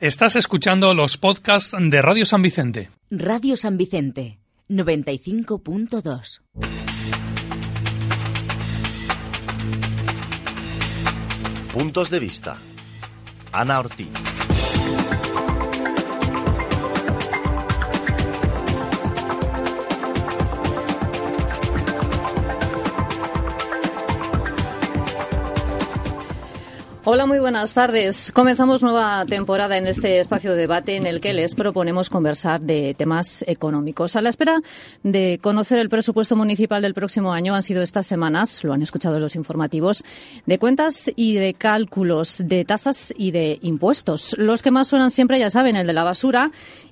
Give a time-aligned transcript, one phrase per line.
[0.00, 2.88] Estás escuchando los podcasts de Radio San Vicente.
[3.10, 4.38] Radio San Vicente
[4.70, 6.40] 95.2.
[11.74, 12.56] Puntos de vista.
[13.52, 14.08] Ana Ortiz.
[27.02, 28.30] Hola, muy buenas tardes.
[28.30, 32.92] Comenzamos nueva temporada en este espacio de debate en el que les proponemos conversar de
[32.92, 34.16] temas económicos.
[34.16, 34.60] A la espera
[35.02, 39.18] de conocer el presupuesto municipal del próximo año han sido estas semanas, lo han escuchado
[39.18, 40.04] los informativos,
[40.44, 44.36] de cuentas y de cálculos, de tasas y de impuestos.
[44.36, 46.50] Los que más suenan siempre, ya saben, el de la basura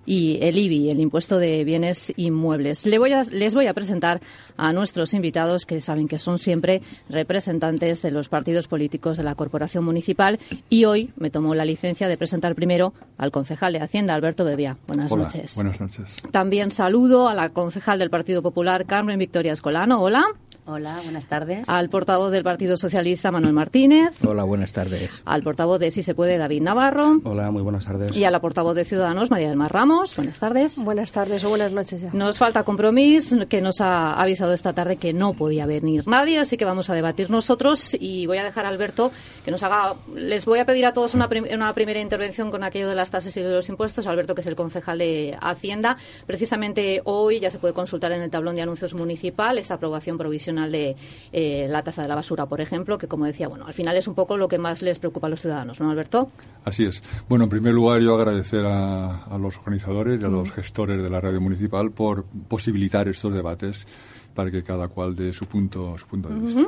[0.09, 2.87] y el IBI, el impuesto de bienes inmuebles.
[2.87, 4.23] Les voy, a, les voy a presentar
[4.56, 9.34] a nuestros invitados, que saben que son siempre representantes de los partidos políticos de la
[9.34, 10.39] Corporación Municipal.
[10.70, 14.78] Y hoy me tomo la licencia de presentar primero al concejal de Hacienda, Alberto Bebia.
[14.87, 15.55] Buenas Hola, noches.
[15.56, 16.11] Buenas noches.
[16.31, 20.00] También saludo a la concejal del Partido Popular, Carmen Victoria Escolano.
[20.00, 20.25] Hola.
[20.70, 21.66] Hola, buenas tardes.
[21.66, 24.11] Al portavoz del Partido Socialista, Manuel Martínez.
[24.22, 25.10] Hola, buenas tardes.
[25.25, 27.22] Al portavoz de Si se puede, David Navarro.
[27.25, 28.14] Hola, muy buenas tardes.
[28.14, 30.14] Y a la portavoz de Ciudadanos, María del Mar Ramos.
[30.14, 30.77] Buenas tardes.
[30.77, 32.10] Buenas tardes o buenas noches ya.
[32.12, 36.58] Nos falta compromiso, que nos ha avisado esta tarde que no podía venir nadie, así
[36.58, 39.10] que vamos a debatir nosotros y voy a dejar a Alberto
[39.47, 39.94] que nos haga.
[40.14, 43.10] Les voy a pedir a todos una, prim- una primera intervención con aquello de las
[43.10, 44.06] tasas y de los impuestos.
[44.06, 45.97] Alberto, que es el concejal de Hacienda.
[46.27, 50.58] Precisamente hoy ya se puede consultar en el tablón de anuncios municipal esa aprobación provisional
[50.67, 50.97] de
[51.32, 54.09] eh, la tasa de la basura, por ejemplo, que como decía, bueno, al final es
[54.09, 56.31] un poco lo que más les preocupa a los ciudadanos, ¿no, Alberto?
[56.65, 57.03] Así es.
[57.28, 61.10] Bueno, en primer lugar, yo agradecer a, a los organizadores y a los gestores de
[61.10, 63.87] la radio municipal por posibilitar estos debates
[64.34, 66.66] para que cada cual dé su punto, su punto de vista.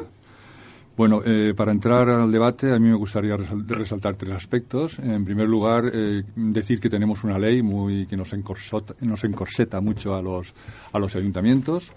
[0.97, 4.98] Bueno, eh, para entrar al debate, a mí me gustaría resal- resaltar tres aspectos.
[4.98, 9.81] En primer lugar, eh, decir que tenemos una ley muy que nos, encorsota- nos encorseta
[9.81, 10.53] mucho a los,
[10.93, 11.91] a los ayuntamientos.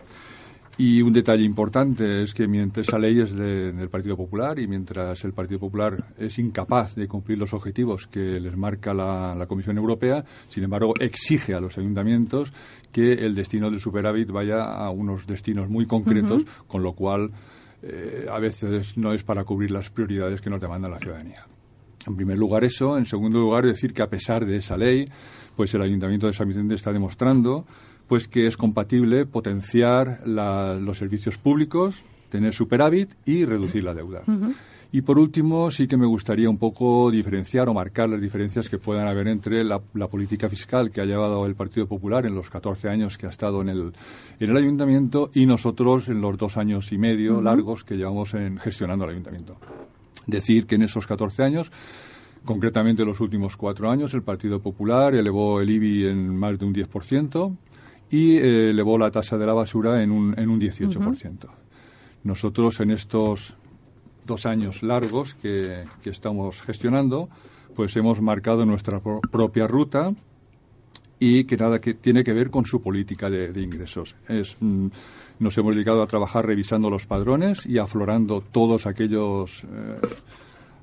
[0.76, 4.66] Y un detalle importante es que mientras esa ley es de- del Partido Popular y
[4.66, 9.46] mientras el Partido Popular es incapaz de cumplir los objetivos que les marca la, la
[9.46, 12.52] Comisión Europea, sin embargo, exige a los ayuntamientos
[12.92, 17.30] que el destino del superávit vaya a unos destinos muy concretos, con lo cual
[17.84, 21.46] eh, a veces no es para cubrir las prioridades que nos demanda la ciudadanía.
[22.08, 25.06] En primer lugar eso, en segundo lugar decir que a pesar de esa ley,
[25.56, 27.66] pues el Ayuntamiento de San Vicente está demostrando
[28.08, 34.22] pues que es compatible potenciar la- los servicios públicos, tener superávit y reducir la deuda.
[34.92, 38.78] Y por último, sí que me gustaría un poco diferenciar o marcar las diferencias que
[38.78, 42.52] puedan haber entre la, la política fiscal que ha llevado el Partido Popular en los
[42.52, 43.94] 14 años que ha estado en el,
[44.40, 48.60] en el ayuntamiento y nosotros en los dos años y medio largos que llevamos en,
[48.60, 49.58] gestionando el ayuntamiento.
[50.28, 51.72] Decir que en esos 14 años
[52.46, 56.74] Concretamente, los últimos cuatro años, el Partido Popular elevó el IBI en más de un
[56.74, 57.56] 10%
[58.14, 61.48] y eh, elevó la tasa de la basura en un, en un 18%.
[62.24, 63.56] Nosotros, en estos
[64.26, 67.28] dos años largos que, que estamos gestionando,
[67.76, 70.14] pues hemos marcado nuestra pro- propia ruta
[71.20, 74.16] y que nada que tiene que ver con su política de, de ingresos.
[74.28, 74.88] Es, mm,
[75.40, 80.00] nos hemos dedicado a trabajar revisando los padrones y aflorando todos aquellos eh,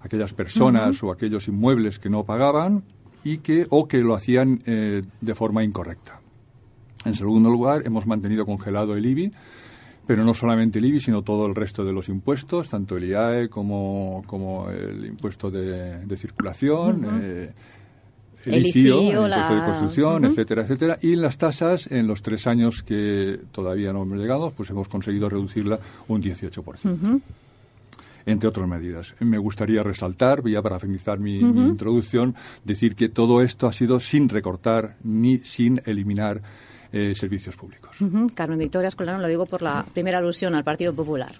[0.02, 2.82] aquellas personas o aquellos inmuebles que no pagaban
[3.22, 6.19] y que o que lo hacían eh, de forma incorrecta.
[7.04, 9.32] En segundo lugar, hemos mantenido congelado el IBI,
[10.06, 13.48] pero no solamente el IBI, sino todo el resto de los impuestos, tanto el IAE
[13.48, 17.52] como, como el impuesto de, de circulación, eh,
[18.44, 20.98] el, El ICIO, ICIO, el impuesto de construcción, etcétera, etcétera.
[21.02, 25.28] Y las tasas, en los tres años que todavía no hemos llegado, pues hemos conseguido
[25.28, 25.78] reducirla
[26.08, 27.20] un 18%
[28.26, 29.14] entre otras medidas.
[29.20, 32.34] Me gustaría resaltar, ya para finalizar mi, mi introducción,
[32.64, 36.42] decir que todo esto ha sido sin recortar ni sin eliminar
[36.92, 37.96] eh, servicios públicos.
[38.34, 41.32] Carmen Victoria Escolano, lo digo por la primera alusión al Partido Popular.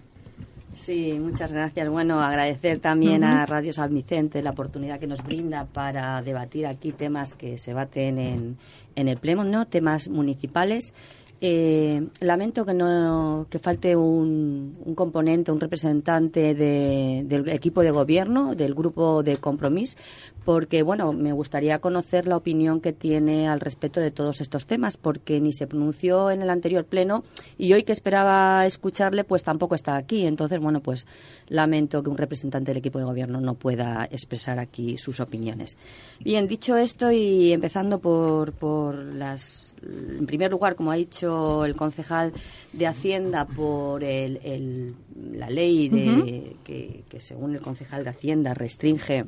[0.75, 1.89] Sí, muchas gracias.
[1.89, 6.93] Bueno, agradecer también a Radio San Vicente la oportunidad que nos brinda para debatir aquí
[6.93, 8.57] temas que se baten en,
[8.97, 9.67] en el Pleno, ¿no?
[9.67, 10.95] Temas municipales.
[11.43, 18.55] Eh, lamento que no que falte un, un componente, un representante del equipo de gobierno,
[18.55, 19.97] del grupo de compromiso,
[20.45, 24.99] porque bueno, me gustaría conocer la opinión que tiene al respecto de todos estos temas,
[24.99, 27.25] porque ni se pronunció en el anterior pleno
[27.57, 30.27] y hoy que esperaba escucharle, pues tampoco está aquí.
[30.27, 31.07] Entonces, bueno, pues
[31.49, 35.79] lamento que un representante del equipo de gobierno no pueda expresar aquí sus opiniones.
[36.21, 41.75] Bien, dicho esto y empezando por, por las en primer lugar, como ha dicho el
[41.75, 42.33] concejal
[42.73, 44.95] de Hacienda, por el,
[45.33, 49.25] la ley de, que, según el concejal de Hacienda, restringe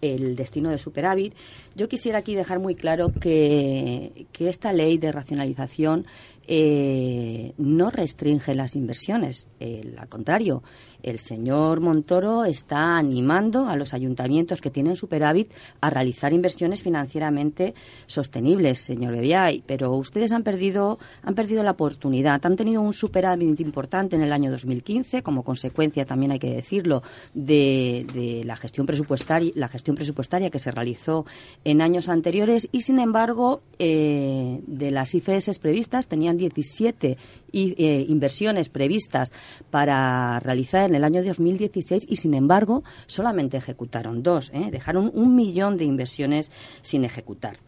[0.00, 1.34] el destino de superávit.
[1.74, 6.06] Yo quisiera aquí dejar muy claro que, que esta ley de racionalización
[6.46, 9.48] eh, no restringe las inversiones.
[9.60, 10.62] al contrario,
[11.06, 17.74] el señor Montoro está animando a los ayuntamientos que tienen superávit a realizar inversiones financieramente
[18.06, 19.62] sostenibles, señor Bebiay.
[19.66, 22.44] Pero ustedes han perdido, han perdido la oportunidad.
[22.44, 27.02] Han tenido un superávit importante en el año 2015, como consecuencia, también hay que decirlo,
[27.34, 31.24] de, la gestión presupuestaria, la gestión presupuestaria que se realizó
[31.64, 37.16] en años anteriores y, sin embargo, eh, de las IFS previstas tenían 17
[37.52, 39.32] eh, inversiones previstas
[39.70, 44.50] para realizar en el año 2016 y, sin embargo, solamente ejecutaron dos.
[44.52, 44.68] ¿eh?
[44.70, 46.50] Dejaron un millón de inversiones
[46.82, 47.58] sin ejecutar.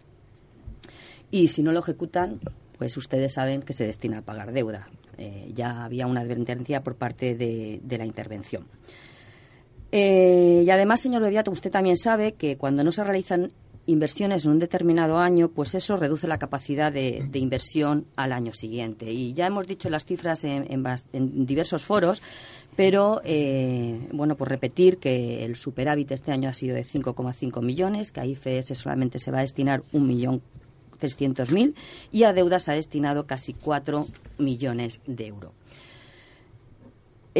[1.31, 2.41] Y si no lo ejecutan,
[2.79, 4.89] pues ustedes saben que se destina a pagar deuda.
[5.17, 8.67] Eh, ya había una advertencia por parte de, la intervención.
[9.91, 13.53] y además, señor Bebiato, usted también sabe que cuando no se realizan
[13.89, 19.11] inversiones en un determinado año, pues eso reduce la capacidad de, inversión al año siguiente.
[19.11, 22.23] Y ya hemos dicho las cifras en, diversos foros,
[22.77, 28.13] pero eh, bueno, por repetir que el superávit este año ha sido de 5,5 millones,
[28.13, 30.43] que a IFS solamente se va a destinar un millón
[31.53, 31.77] mil
[32.11, 34.07] y a deudas se ha destinado casi 4
[34.39, 35.58] millones de euros.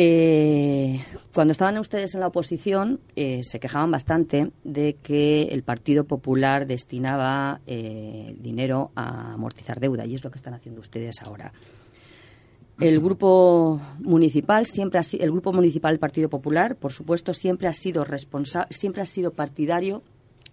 [0.01, 1.05] Eh,
[1.35, 6.69] cuando estaban ustedes en la oposición, eh, se quejaban bastante de que el Partido Popular
[6.69, 11.53] destinaba eh, dinero a amortizar deuda, y es lo que están haciendo ustedes ahora.
[12.79, 17.75] El grupo municipal siempre ha, el grupo municipal del Partido Popular, por supuesto, siempre ha
[17.75, 18.07] sido
[18.71, 20.05] siempre ha sido partidario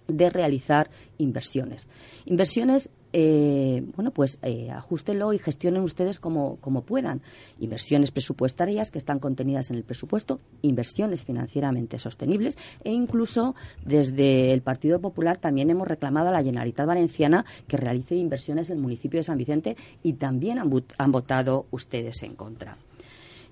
[0.07, 1.87] de realizar inversiones.
[2.25, 7.21] Inversiones eh, bueno, pues eh, ajustenlo y gestionen ustedes como, como puedan.
[7.59, 13.55] Inversiones presupuestarias que están contenidas en el presupuesto, inversiones financieramente sostenibles e incluso
[13.85, 18.79] desde el Partido Popular también hemos reclamado a la Generalitat Valenciana que realice inversiones en
[18.79, 22.77] el municipio de San Vicente y también han, han votado ustedes en contra.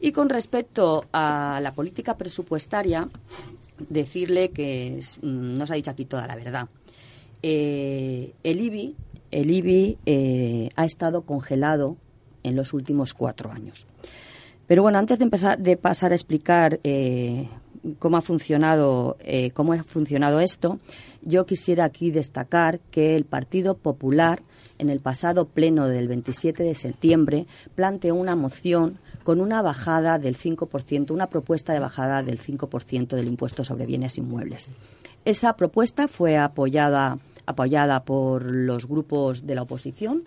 [0.02, 3.08] Y con respecto a la política presupuestaria,
[3.78, 6.68] decirle que mm, no se ha dicho aquí toda la verdad.
[7.42, 8.96] Eh, el IBI
[9.34, 11.98] el IBI eh, ha estado congelado
[12.44, 13.86] en los últimos cuatro años.
[14.68, 17.48] Pero bueno, antes de empezar de pasar a explicar eh,
[18.00, 20.80] cómo ha funcionado eh, cómo ha funcionado esto,
[21.22, 24.44] yo quisiera aquí destacar que el Partido Popular
[24.78, 27.46] en el pasado pleno del 27 de septiembre
[27.76, 33.28] planteó una moción con una bajada del 5%, una propuesta de bajada del 5% del
[33.28, 34.68] impuesto sobre bienes inmuebles.
[35.26, 40.24] Esa propuesta fue apoyada apoyada por los grupos de la oposición.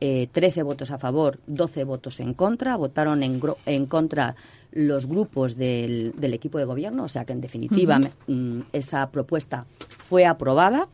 [0.00, 2.76] Eh, 13 votos a favor, 12 votos en contra.
[2.76, 4.34] Votaron en, en contra
[4.72, 9.66] los grupos del, del, equipo de gobierno, o sea que en definitiva mm, esa propuesta
[9.96, 10.88] fue aprobada.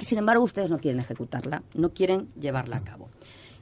[0.00, 3.08] Sin embargo, ustedes no quieren ejecutarla, no quieren llevarla a cabo.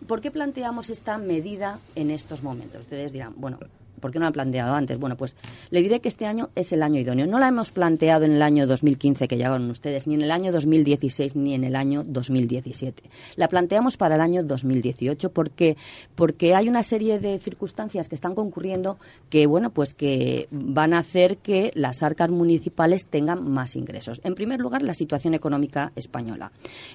[0.06, 2.82] ¿Por qué planteamos esta medida en estos momentos?
[2.82, 3.58] Ustedes dirán, bueno,
[4.02, 4.98] ¿Por qué no la han planteado antes?
[4.98, 5.34] Bueno, pues
[5.70, 7.26] le diré que este año es el año idóneo.
[7.26, 10.52] No la hemos planteado en el año 2015 que llegaron ustedes, ni en el año
[10.52, 13.04] 2016, ni en el año 2017.
[13.36, 15.76] La planteamos para el año 2018 porque,
[16.14, 18.98] porque hay una serie de circunstancias que están concurriendo
[19.30, 24.20] que, bueno, pues que van a hacer que las arcas municipales tengan más ingresos.
[24.24, 26.50] En primer lugar, la situación económica española.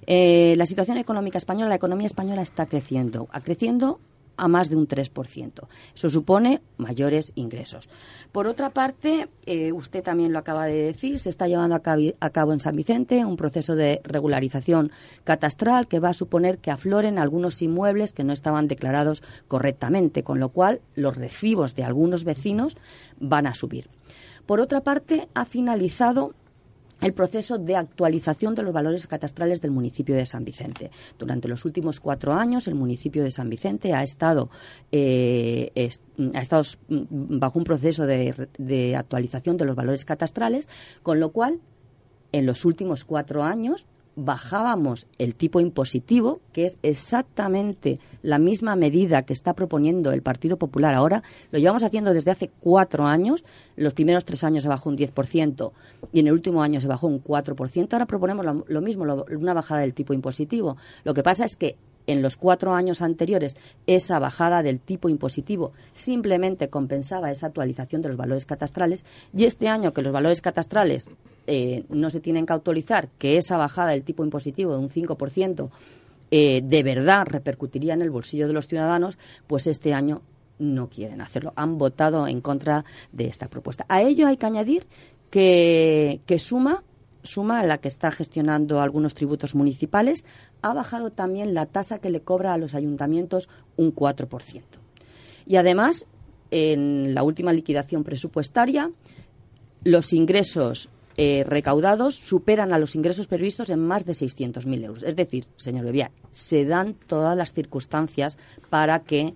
[0.05, 3.27] Eh, la situación económica española, la economía española está creciendo.
[3.31, 3.99] Ha creciendo
[4.37, 5.67] a más de un 3%.
[5.95, 7.89] Eso supone mayores ingresos.
[8.31, 12.53] Por otra parte, eh, usted también lo acaba de decir, se está llevando a cabo,
[12.53, 14.91] en San Vicente un proceso de regularización
[15.23, 20.39] catastral que va a suponer que afloren algunos inmuebles que no estaban declarados correctamente, con
[20.39, 22.77] lo cual los recibos de algunos vecinos
[23.19, 23.89] van a subir.
[24.45, 26.33] Por otra parte, ha finalizado
[27.01, 30.91] el proceso de actualización de los valores catastrales del municipio de San Vicente.
[31.17, 34.49] Durante los últimos cuatro años, el municipio de San Vicente ha estado,
[34.91, 35.71] eh,
[36.33, 40.67] ha estado bajo un proceso de, de actualización de los valores catastrales,
[41.03, 41.59] con lo cual,
[42.31, 43.85] en los últimos cuatro años,
[44.17, 50.57] bajábamos el tipo impositivo, que es exactamente la misma medida que está proponiendo el Partido
[50.57, 51.21] Popular ahora.
[51.51, 53.45] Lo llevamos haciendo desde hace cuatro años.
[53.75, 55.71] Los primeros tres años se bajó un 10%
[56.11, 57.93] y en el último año se bajó un 4%.
[57.93, 60.77] Ahora proponemos lo, mismo, una bajada del tipo impositivo.
[61.03, 65.73] Lo que pasa es que en los cuatro años anteriores esa bajada del tipo impositivo
[65.93, 71.07] simplemente compensaba esa actualización de los valores catastrales y este año que los valores catastrales
[71.45, 75.69] eh, no se tienen que actualizar, que esa bajada del tipo impositivo de un 5%
[76.29, 80.21] eh, de verdad repercutiría en el bolsillo de los ciudadanos, pues este año
[80.59, 81.53] no quieren hacerlo.
[81.55, 83.85] Han votado en contra de esta propuesta.
[83.87, 84.87] A ello hay que añadir
[85.29, 86.83] que, suma
[87.23, 90.25] suma la que está gestionando algunos tributos municipales,
[90.61, 94.61] ha bajado también la tasa que le cobra a los ayuntamientos un 4%.
[95.45, 96.05] Y además,
[96.51, 98.91] en la última liquidación presupuestaria,
[99.83, 105.03] los ingresos eh, recaudados superan a los ingresos previstos en más de 600.000 euros.
[105.03, 108.37] Es decir, señor Bebía, se dan todas las circunstancias
[108.69, 109.33] para que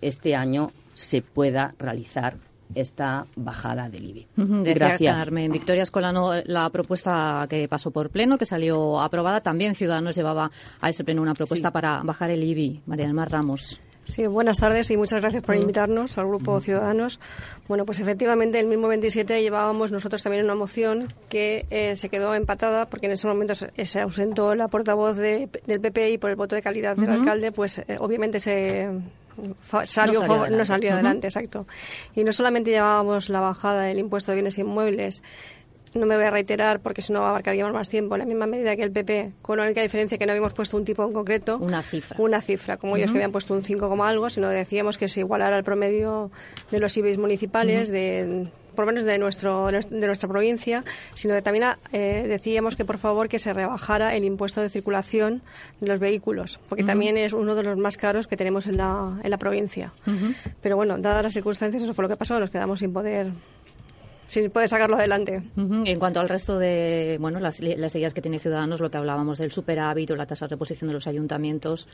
[0.00, 2.36] este año se pueda realizar
[2.74, 4.26] esta bajada del IBI.
[4.36, 5.16] Gracias.
[5.16, 5.52] Carmen.
[5.52, 10.50] Victoria Escolano, la propuesta que pasó por pleno, que salió aprobada, también Ciudadanos llevaba
[10.80, 12.82] a ese pleno una propuesta para bajar el IBI.
[12.86, 13.80] María del Mar Ramos.
[14.12, 17.18] Sí, buenas tardes y muchas gracias por invitarnos al Grupo Ciudadanos.
[17.66, 22.34] Bueno, pues efectivamente el mismo 27 llevábamos nosotros también una moción que eh, se quedó
[22.34, 26.54] empatada porque en ese momento se, ausentó la portavoz del PP y por el voto
[26.54, 28.86] de calidad del alcalde, pues eh, obviamente se
[29.84, 31.28] salió, no salió, adelante.
[31.28, 31.66] exacto.
[32.14, 35.22] Y no solamente llevábamos la bajada del impuesto de bienes inmuebles,
[35.94, 38.74] no me voy a reiterar porque si no abarcaríamos más tiempo, en la misma medida
[38.76, 41.58] que el PP, con la única diferencia que no habíamos puesto un tipo en concreto.
[41.58, 42.16] Una cifra.
[42.18, 45.56] Una cifra, como ellos que habían puesto un 5, algo, sino decíamos que se igualara
[45.58, 46.30] el promedio
[46.70, 50.84] de los IBIs municipales, de por lo menos de, nuestro, de nuestra provincia,
[51.14, 55.42] sino que también eh, decíamos que por favor que se rebajara el impuesto de circulación
[55.80, 59.20] de los vehículos, porque también es uno de los más caros que tenemos en la,
[59.22, 59.92] en la provincia.
[60.62, 63.32] Pero bueno, dadas las circunstancias, eso fue lo que pasó, nos quedamos sin poder
[64.32, 65.42] sin poder sacarlo adelante.
[65.56, 69.36] En cuanto al resto de bueno las, las ideas que tiene Ciudadanos, lo que hablábamos
[69.38, 71.86] del superávit o la tasa de reposición de los ayuntamientos,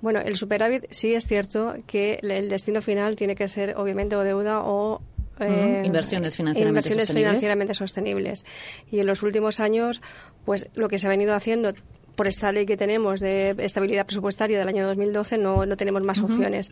[0.00, 4.20] bueno, el superávit sí es cierto que el destino final tiene que ser obviamente o
[4.20, 5.02] deuda o
[5.38, 8.44] eh, inversiones financieramente inversiones financieramente sostenibles.
[8.90, 10.00] Y en los últimos años,
[10.46, 11.74] pues lo que se ha venido haciendo
[12.14, 16.20] por esta ley que tenemos de estabilidad presupuestaria del año 2012 no, no tenemos más
[16.20, 16.70] opciones.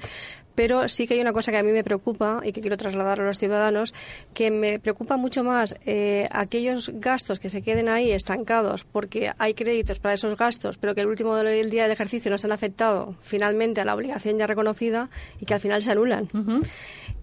[0.54, 3.20] Pero sí que hay una cosa que a mí me preocupa y que quiero trasladar
[3.20, 3.94] a los ciudadanos,
[4.34, 9.54] que me preocupa mucho más eh, aquellos gastos que se queden ahí estancados porque hay
[9.54, 12.52] créditos para esos gastos, pero que el último del día de ejercicio no se han
[12.52, 15.08] afectado finalmente a la obligación ya reconocida
[15.40, 16.28] y que al final se anulan.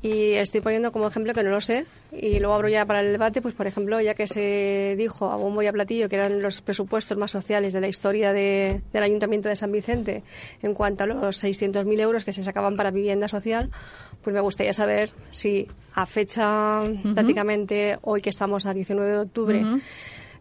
[0.01, 3.11] Y estoy poniendo como ejemplo que no lo sé y luego abro ya para el
[3.11, 6.41] debate, pues por ejemplo, ya que se dijo a bombo y a platillo que eran
[6.41, 10.23] los presupuestos más sociales de la historia del Ayuntamiento de San Vicente
[10.61, 13.69] en cuanto a los 600.000 euros que se sacaban para vivienda social,
[14.23, 16.81] pues me gustaría saber si a fecha
[17.13, 19.63] prácticamente hoy que estamos a 19 de octubre,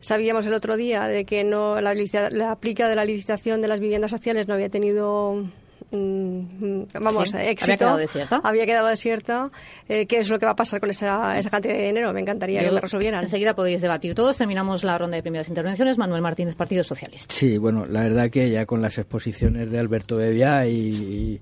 [0.00, 1.92] Sabíamos el otro día de que no la,
[2.30, 5.44] la aplica de la licitación de las viviendas sociales no había tenido
[5.90, 7.64] Mm, vamos, éxito.
[7.64, 8.40] Había quedado desierta.
[8.44, 9.50] Había quedado desierta.
[9.88, 12.12] Eh, ¿Qué es lo que va a pasar con esa, esa cantidad de dinero?
[12.12, 13.22] Me encantaría que me resolvieran.
[13.22, 14.36] Enseguida podéis debatir todos.
[14.36, 15.96] Terminamos la ronda de primeras intervenciones.
[15.96, 17.34] Manuel Martínez, Partido Socialista.
[17.34, 21.40] Sí, bueno, la verdad que ya con las exposiciones de Alberto Bevia y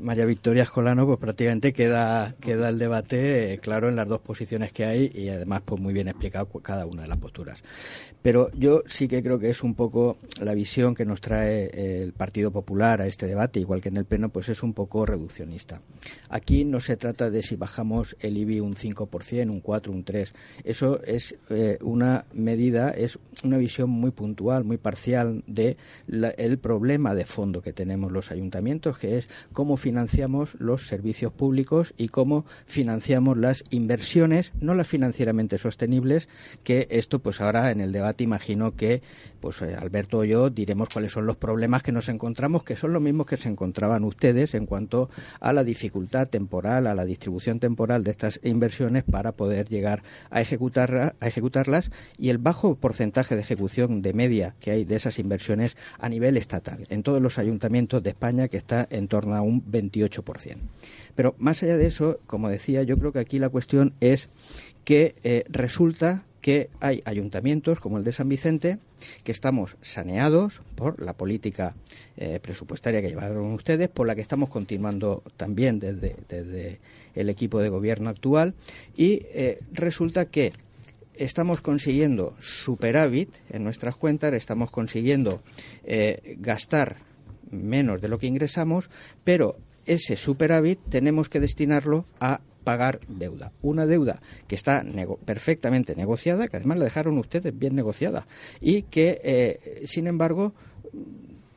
[0.00, 4.72] María Victoria Escolano, pues prácticamente queda, queda el debate eh, claro en las dos posiciones
[4.72, 7.62] que hay y además pues muy bien explicado cada una de las posturas.
[8.22, 12.02] Pero yo sí que creo que es un poco la visión que nos trae eh,
[12.02, 15.04] el Partido Popular a este debate, igual que en el Pleno, pues es un poco
[15.04, 15.80] reduccionista.
[16.28, 20.34] Aquí no se trata de si bajamos el IBI un 5%, un 4, un 3.
[20.64, 25.76] Eso es eh, una medida, es una visión muy puntual, muy parcial de
[26.08, 31.94] el problema de fondo que tenemos los ayuntamientos, que es cómo financiamos los servicios públicos
[31.96, 36.28] y cómo financiamos las inversiones, no las financieramente sostenibles,
[36.64, 39.02] que esto pues ahora en el debate imagino que
[39.40, 42.92] pues eh, Alberto o yo diremos cuáles son los problemas que nos encontramos, que son
[42.92, 45.10] los mismos que se encontraban ustedes en cuanto
[45.40, 50.40] a la dificultad temporal, a la distribución temporal de estas inversiones para poder llegar a,
[50.40, 55.18] ejecutar, a ejecutarlas y el bajo porcentaje de ejecución de media que hay de esas
[55.18, 59.42] inversiones a nivel estatal, en todos los ayuntamientos de España, que está en torno a
[59.42, 60.56] un 28%.
[61.14, 64.28] Pero más allá de eso, como decía, yo creo que aquí la cuestión es
[64.84, 68.78] que eh, resulta que hay ayuntamientos como el de San Vicente
[69.22, 71.74] que estamos saneados por la política
[72.16, 76.80] eh, presupuestaria que llevaron ustedes, por la que estamos continuando también desde,
[77.14, 78.54] el equipo de gobierno actual
[78.96, 80.52] y eh, resulta que
[81.14, 85.42] estamos consiguiendo superávit en nuestras cuentas, estamos consiguiendo
[86.38, 86.96] gastar
[87.52, 88.90] menos de lo que ingresamos,
[89.24, 89.56] pero
[89.86, 93.52] ese superávit tenemos que destinarlo a pagar deuda.
[93.62, 94.84] Una deuda que está
[95.24, 98.26] perfectamente negociada, que además la dejaron ustedes bien negociada,
[98.60, 100.54] y que, eh, sin embargo,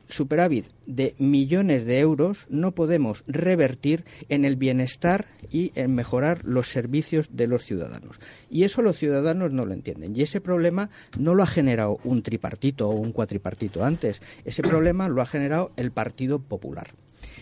[0.08, 6.70] superávit de millones de euros no podemos revertir en el bienestar y en mejorar los
[6.70, 8.20] servicios de los ciudadanos.
[8.50, 10.14] Y eso los ciudadanos no lo entienden.
[10.16, 14.20] Y ese problema no lo ha generado un tripartito o un cuatripartito antes.
[14.44, 16.88] Ese problema lo ha generado el Partido Popular.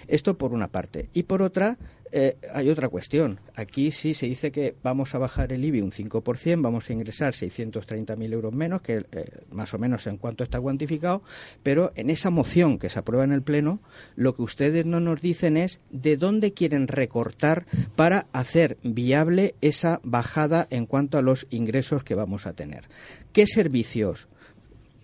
[0.09, 1.09] Esto por una parte.
[1.13, 1.79] Y por otra,
[2.17, 3.41] eh, hay otra cuestión.
[3.57, 7.35] Aquí sí se dice que vamos a bajar el IBI un 5%, vamos a ingresar
[7.35, 11.25] 630.000 euros menos, que eh, más o menos en cuanto está cuantificado,
[11.65, 13.81] pero en esa moción que se aprueba en el Pleno,
[14.15, 17.67] lo que ustedes no nos dicen es de dónde quieren recortar
[17.97, 22.85] para hacer viable esa bajada en cuanto a los ingresos que vamos a tener.
[23.33, 24.29] ¿Qué servicios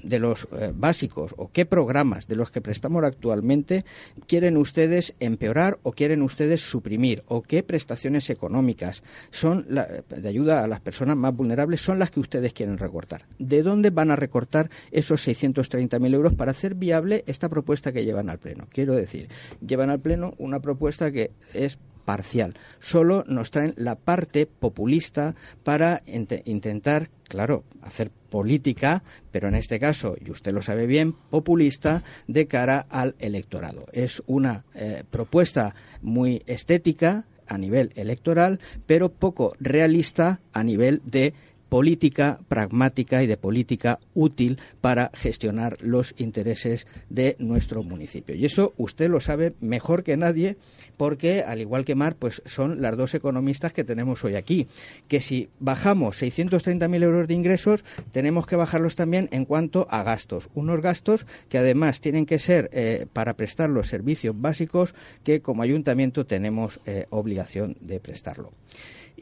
[0.03, 3.85] de los eh, básicos o qué programas de los que prestamos actualmente
[4.27, 10.69] quieren ustedes empeorar o quieren ustedes suprimir o qué prestaciones económicas son de ayuda a
[10.69, 13.27] las personas más vulnerables son las que ustedes quieren recortar.
[13.39, 18.31] ¿De dónde van a recortar esos 630.000 euros para hacer viable esta propuesta que llevan
[18.31, 18.67] al Pleno?
[18.71, 19.29] Quiero decir,
[19.67, 21.79] llevan al Pleno una propuesta que es
[22.11, 22.55] parcial.
[22.81, 30.17] Solo nos traen la parte populista para intentar, claro, hacer política, pero en este caso,
[30.21, 33.87] y usted lo sabe bien, populista de cara al electorado.
[33.93, 41.33] Es una eh, propuesta muy estética a nivel electoral, pero poco realista a nivel de
[41.71, 48.35] política pragmática y de política útil para gestionar los intereses de nuestro municipio.
[48.35, 50.57] Y eso usted lo sabe mejor que nadie
[50.99, 54.67] porque, al igual que Mar, pues son las dos economistas que tenemos hoy aquí.
[55.09, 60.49] Que si bajamos 630.000 euros de ingresos, tenemos que bajarlos también en cuanto a gastos.
[60.55, 65.63] Unos gastos que además tienen que ser eh, para prestar los servicios básicos que como
[65.63, 68.53] ayuntamiento tenemos eh, obligación de prestarlo.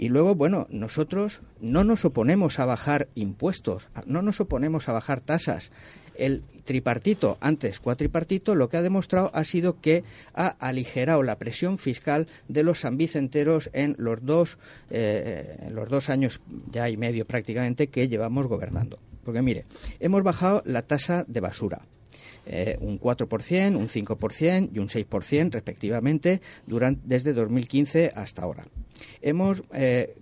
[0.01, 5.21] Y luego, bueno, nosotros no nos oponemos a bajar impuestos, no nos oponemos a bajar
[5.21, 5.73] tasas.
[6.15, 11.79] El tripartito, antes cuatripartito, lo que ha demostrado ha sido que ha aligerado la presión
[11.79, 14.59] fiscal de los sanvicenteros en los dos,
[14.91, 19.01] eh, en los dos años ya y medio prácticamente que llevamos gobernando.
[19.25, 19.65] Porque mire,
[19.99, 21.83] hemos bajado la tasa de basura
[22.49, 28.67] eh, un 4%, un 5% y un 6% respectivamente durante, desde 2015 hasta ahora.
[29.21, 30.17] Hemos eh,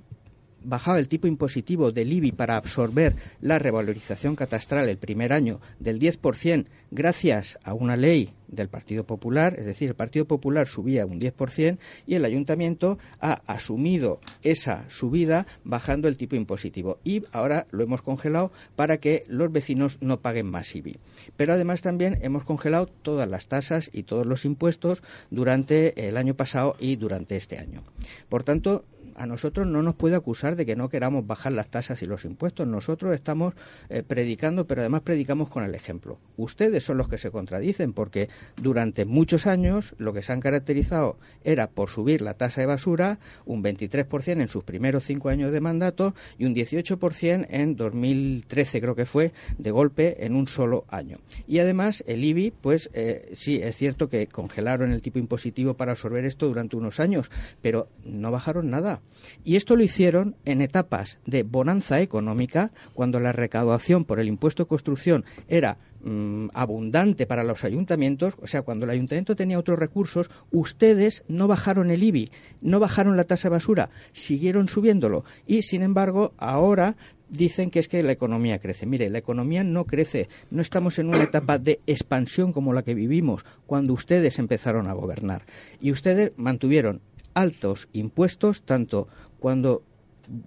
[0.67, 5.99] bajado el tipo impositivo del IBI para absorber la revalorización catastral el primer año del
[5.99, 11.21] 10% gracias a una ley del Partido Popular, es decir, el Partido Popular subía un
[11.21, 17.83] 10% y el Ayuntamiento ha asumido esa subida bajando el tipo impositivo y ahora lo
[17.83, 20.99] hemos congelado para que los vecinos no paguen más IBI.
[21.37, 26.35] Pero además también hemos congelado todas las tasas y todos los impuestos durante el año
[26.35, 27.83] pasado y durante este año.
[28.29, 28.85] Por tanto,
[29.17, 32.25] a nosotros no nos puede acusar de que no queramos bajar las tasas y los
[32.25, 32.67] impuestos.
[32.67, 33.55] Nosotros estamos
[33.89, 36.19] eh, predicando, pero además predicamos con el ejemplo.
[36.37, 41.19] Ustedes son los que se contradicen porque durante muchos años lo que se han caracterizado
[41.45, 45.61] era por subir la tasa de basura un 23% en sus primeros cinco años de
[45.61, 51.19] mandato y un 18% en 2013 creo que fue de golpe en un solo año.
[51.47, 55.93] Y además el IBI, pues eh, sí, es cierto que congelaron el tipo impositivo para
[55.93, 57.31] absorber esto durante unos años,
[57.63, 59.01] pero no bajaron nada.
[59.45, 64.65] Y esto lo hicieron en etapas de bonanza económica, cuando la recaudación por el impuesto
[64.65, 69.79] de construcción era mm, abundante para los ayuntamientos, o sea, cuando el ayuntamiento tenía otros
[69.79, 75.63] recursos, ustedes no bajaron el IBI, no bajaron la tasa de basura, siguieron subiéndolo y,
[75.63, 76.97] sin embargo, ahora
[77.29, 78.87] dicen que es que la economía crece.
[78.87, 80.29] Mire, la economía no crece.
[80.51, 84.93] No estamos en una etapa de expansión como la que vivimos cuando ustedes empezaron a
[84.93, 85.45] gobernar.
[85.81, 87.01] Y ustedes mantuvieron
[87.37, 89.83] altos impuestos tanto cuando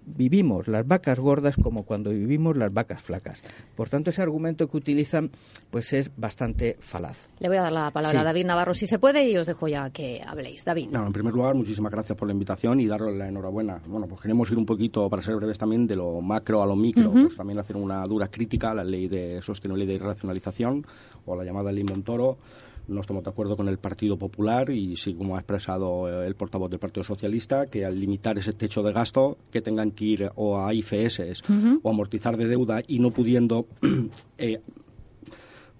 [0.05, 3.41] vivimos las vacas gordas como cuando vivimos las vacas flacas.
[3.75, 5.31] Por tanto, ese argumento que utilizan
[5.69, 7.17] pues es bastante falaz.
[7.39, 9.67] Le voy a dar la palabra a David Navarro si se puede y os dejo
[9.67, 10.65] ya que habléis.
[10.65, 10.93] David.
[10.93, 13.81] en primer lugar, muchísimas gracias por la invitación y darle la enhorabuena.
[13.87, 16.75] Bueno, pues queremos ir un poquito, para ser breves también, de lo macro a lo
[16.75, 17.11] micro.
[17.11, 20.85] Pues también hacer una dura crítica a la ley de sostenibilidad y racionalización
[21.25, 22.37] o la llamada ley Montoro
[22.89, 26.35] no estamos de acuerdo con el Partido Popular y sí, como ha expresado eh, el
[26.35, 30.31] portavoz del Partido Socialista, que al limitar ese techo de gasto, que tengan que ir
[30.35, 31.43] o a IFS
[31.81, 33.67] o amortizar de deuda y no pudiendo,
[34.37, 34.59] eh,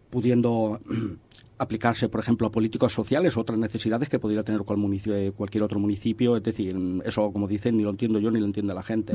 [0.09, 0.79] pudiendo
[1.57, 5.63] aplicarse, por ejemplo, a políticos sociales, otras necesidades que podría tener cual municipio, eh, cualquier
[5.63, 6.37] otro municipio.
[6.37, 9.13] Es decir, eso, como dicen, ni lo entiendo yo ni lo entiende la gente.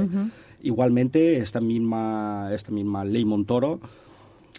[0.63, 3.81] Igualmente, esta misma, esta misma ley Montoro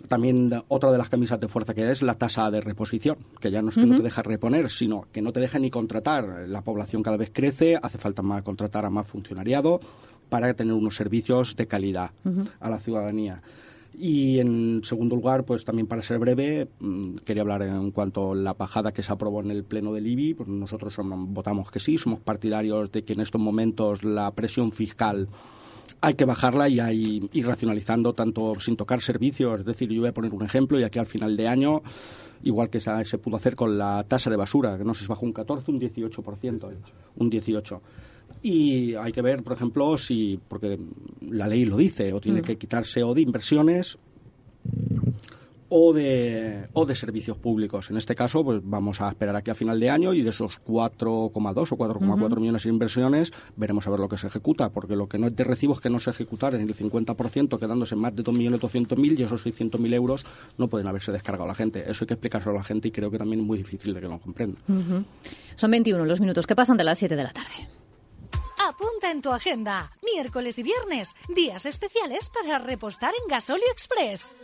[0.08, 3.62] también otra de las camisas de fuerza que es la tasa de reposición, que ya
[3.62, 6.46] no es que no te deja reponer, sino que no te deja ni contratar.
[6.48, 9.80] La población cada vez crece, hace falta más contratar a más funcionariado
[10.30, 12.12] para tener unos servicios de calidad
[12.60, 13.42] a la ciudadanía.
[13.98, 18.36] Y en segundo lugar, pues también para ser breve, mm, quería hablar en cuanto a
[18.36, 20.34] la bajada que se aprobó en el Pleno del IBI.
[20.34, 25.30] Pues nosotros votamos que sí, somos partidarios de que en estos momentos la presión fiscal
[26.06, 29.62] hay que bajarla y hay, ir racionalizando tanto sin tocar servicios.
[29.62, 31.82] Es decir, yo voy a poner un ejemplo y aquí al final de año,
[32.44, 35.08] igual que se, se pudo hacer con la tasa de basura, que no sé si
[35.08, 36.72] bajó un 14, un 18%,
[37.16, 37.80] un 18%.
[38.44, 40.80] Y hay que ver, por ejemplo, si, porque
[41.22, 42.44] la ley lo dice, o tiene mm.
[42.44, 43.98] que quitarse o de inversiones
[45.70, 47.90] o de, o de servicios públicos.
[47.90, 50.62] En este caso, pues vamos a esperar aquí a final de año y de esos
[50.64, 55.08] 4,2 o 4,4 millones de inversiones veremos a ver lo que se ejecuta, porque lo
[55.08, 58.16] que no es de recibo es que no se ejecutar en el 50%, quedándose más
[58.16, 60.26] de 2.200.000 y esos 600.000 euros
[60.58, 61.90] no pueden haberse descargado a la gente.
[61.90, 64.02] Eso hay que explicárselo a la gente y creo que también es muy difícil de
[64.02, 64.60] que lo comprenda.
[65.56, 67.68] Son 21 los minutos que pasan de las 7 de la tarde.
[68.68, 69.92] Apunta en tu agenda.
[70.04, 74.36] Miércoles y viernes, días especiales para repostar en Gasolio Express.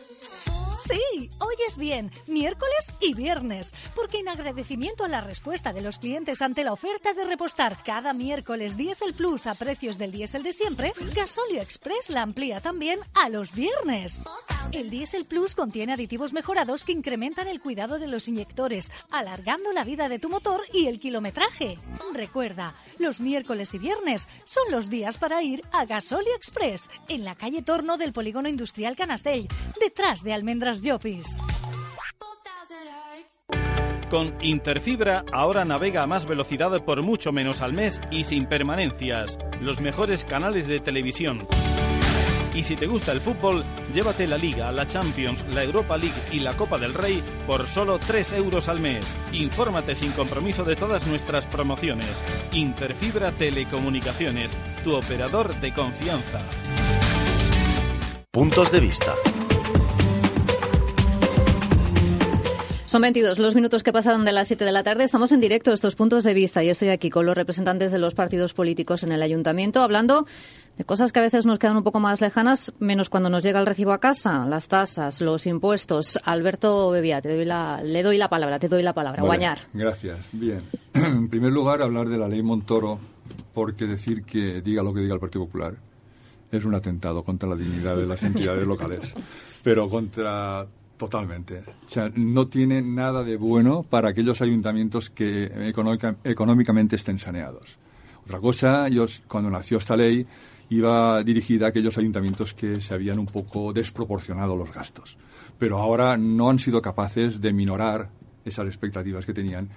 [0.92, 6.42] Sí, oyes bien, miércoles y viernes, porque en agradecimiento a la respuesta de los clientes
[6.42, 10.92] ante la oferta de repostar cada miércoles Diesel Plus a precios del diésel de siempre,
[11.16, 14.26] Gasolio Express la amplía también a los viernes.
[14.74, 19.86] El Diesel Plus contiene aditivos mejorados que incrementan el cuidado de los inyectores, alargando la
[19.86, 21.78] vida de tu motor y el kilometraje.
[22.14, 27.36] Recuerda, los miércoles y viernes son los días para ir a Gasolio Express, en la
[27.36, 29.48] calle Torno del Polígono Industrial Canastell,
[29.80, 31.38] detrás de Almendras Llopis.
[34.10, 39.38] Con Interfibra ahora navega a más velocidad por mucho menos al mes y sin permanencias.
[39.62, 41.48] Los mejores canales de televisión
[42.54, 43.64] y si te gusta el fútbol,
[43.94, 47.98] llévate la Liga, la Champions, la Europa League y la Copa del Rey por solo
[47.98, 49.06] 3 euros al mes.
[49.32, 52.10] Infórmate sin compromiso de todas nuestras promociones.
[52.52, 54.52] Interfibra Telecomunicaciones,
[54.84, 56.40] tu operador de confianza.
[58.32, 59.14] Puntos de vista.
[62.92, 65.06] Son 22 los minutos que pasaron de las 7 de la tarde.
[65.06, 68.16] Estamos en directo estos puntos de vista y estoy aquí con los representantes de los
[68.16, 70.26] partidos políticos en el ayuntamiento hablando
[70.78, 73.62] de cosas que a veces nos quedan un poco más lejanas, menos cuando nos llega
[73.62, 76.20] el recibo a casa, las tasas, los impuestos.
[76.26, 79.24] Alberto Bebía, te doy la, le doy la palabra, te doy la palabra.
[79.24, 79.60] Guañar.
[79.72, 80.20] Gracias.
[80.34, 80.60] Bien.
[80.94, 83.00] En primer lugar, hablar de la ley Montoro,
[83.54, 85.76] porque decir que diga lo que diga el Partido Popular
[86.52, 89.14] es un atentado contra la dignidad de las entidades locales,
[89.64, 90.68] pero contra
[91.02, 91.64] Totalmente.
[91.88, 95.46] O sea, no tiene nada de bueno para aquellos ayuntamientos que
[96.24, 97.80] económicamente estén saneados.
[98.24, 100.28] Otra cosa, yo, cuando nació esta ley,
[100.70, 105.18] iba dirigida a aquellos ayuntamientos que se habían un poco desproporcionado los gastos.
[105.58, 108.12] Pero ahora no han sido capaces de minorar
[108.46, 109.70] esas expectativas que tenían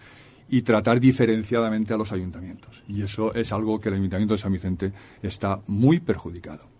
[0.51, 2.83] y tratar diferenciadamente a los ayuntamientos.
[2.87, 6.74] Y eso es algo que el Ayuntamiento de San Vicente está muy perjudicado.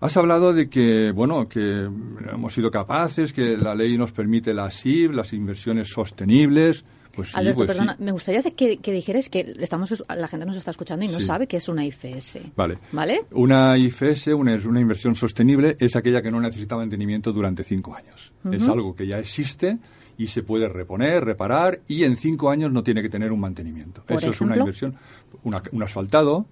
[0.00, 1.88] Has hablado de que, bueno, que
[2.30, 6.84] hemos sido capaces, que la ley nos permite la SIV, las inversiones sostenibles.
[7.14, 10.58] Pues sí, Alberto, pues perdona, me gustaría que, que, dijeras que estamos, la gente nos
[10.58, 12.40] está escuchando y no sabe qué es una IFS.
[12.54, 12.76] Vale.
[12.92, 13.22] ¿Vale?
[13.30, 18.32] Una IFS, una, una inversión sostenible, es aquella que no necesita mantenimiento durante cinco años.
[18.52, 19.78] Es algo que ya existe
[20.18, 24.04] y se puede reponer, reparar y en cinco años no tiene que tener un mantenimiento.
[24.08, 24.94] Eso es una inversión.
[25.42, 26.44] un asfaltado,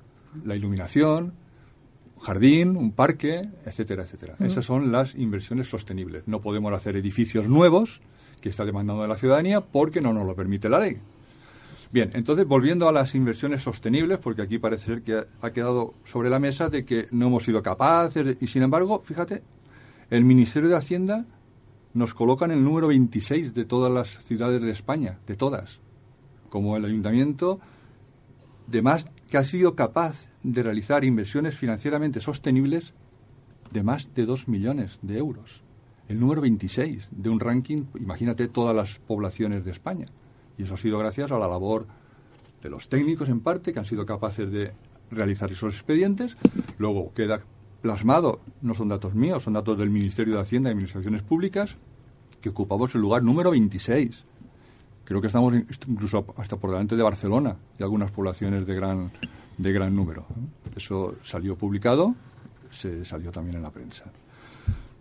[0.45, 1.35] la iluminación,
[2.25, 4.37] jardín, un parque, etcétera, etcétera.
[4.41, 6.25] Esas son las inversiones sostenibles.
[6.27, 8.01] No podemos hacer edificios nuevos
[8.41, 10.99] que está demandando la ciudadanía porque no nos lo permite la ley.
[11.93, 16.31] Bien, entonces volviendo a las inversiones sostenibles, porque aquí parece ser que ha quedado sobre
[16.31, 19.43] la mesa de que no hemos sido capaces, y sin embargo, fíjate,
[20.11, 21.27] el Ministerio de Hacienda
[21.93, 25.81] nos coloca en el número 26 de todas las ciudades de España, de todas,
[26.49, 27.61] como el ayuntamiento
[28.67, 32.93] de más que ha sido capaz de realizar inversiones financieramente sostenibles
[33.73, 35.65] de más de 2 millones de euros.
[36.07, 40.07] El número 26 de un ranking, imagínate todas las poblaciones de España.
[40.59, 41.87] Y eso ha sido gracias a la labor
[42.63, 44.73] de los técnicos en parte, que han sido capaces de
[45.11, 46.37] realizar esos expedientes.
[46.79, 47.41] Luego queda
[47.81, 51.79] plasmado, no son datos míos, son datos del Ministerio de Hacienda y Administraciones Públicas,
[52.43, 54.27] que ocupamos el lugar número 26.
[55.05, 55.55] Creo que estamos
[55.87, 59.11] incluso hasta por delante de Barcelona y algunas poblaciones de gran
[59.59, 60.27] de gran número.
[60.77, 62.15] Eso salió publicado,
[62.71, 64.05] se salió también en la prensa.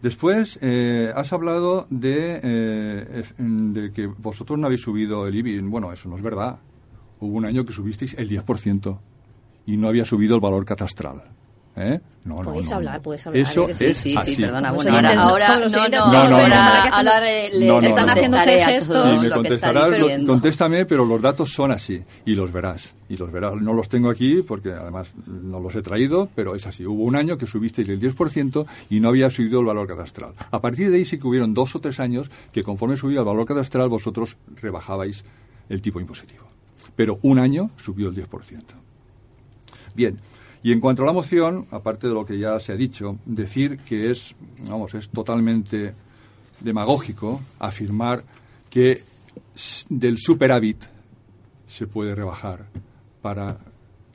[0.02, 5.62] Después, eh, has hablado de, eh, de que vosotros no habéis subido el IBI.
[5.62, 6.60] Bueno, eso no es verdad.
[7.22, 9.00] Hubo un año que subisteis el 10%
[9.66, 11.24] y no había subido el valor catastral.
[11.76, 12.00] ¿Eh?
[12.26, 13.02] No, no, Podéis no, hablar, no.
[13.02, 13.74] podéis hablar, Eso ¿eh?
[13.74, 14.42] Sí, es sí, sí, así.
[14.42, 15.98] perdona, Los bueno, ahora, ahora, no, no, no, no,
[16.38, 16.96] ahora, no.
[16.96, 19.20] ahora le- Están haciéndose gestos.
[19.20, 22.94] Sí, me contestarás, lo- contéstame, pero los datos son así y los verás.
[23.10, 23.56] Y los verás.
[23.56, 26.86] No los tengo aquí porque además no los he traído, pero es así.
[26.86, 30.34] Hubo un año que subisteis el 10% y no había subido el valor catastral.
[30.52, 33.26] A partir de ahí sí que hubieron dos o tres años que conforme subía el
[33.26, 35.26] valor catastral vosotros rebajabais
[35.70, 36.46] el tipo impositivo.
[36.96, 38.62] Pero un año subió el 10%.
[39.96, 40.16] Bien.
[40.64, 43.80] Y en cuanto a la moción, aparte de lo que ya se ha dicho, decir
[43.80, 44.34] que es,
[44.70, 45.94] vamos, es totalmente
[46.62, 48.24] demagógico afirmar
[48.70, 49.04] que
[49.90, 50.86] del superávit
[51.68, 52.66] se puede rebajar
[53.22, 53.58] para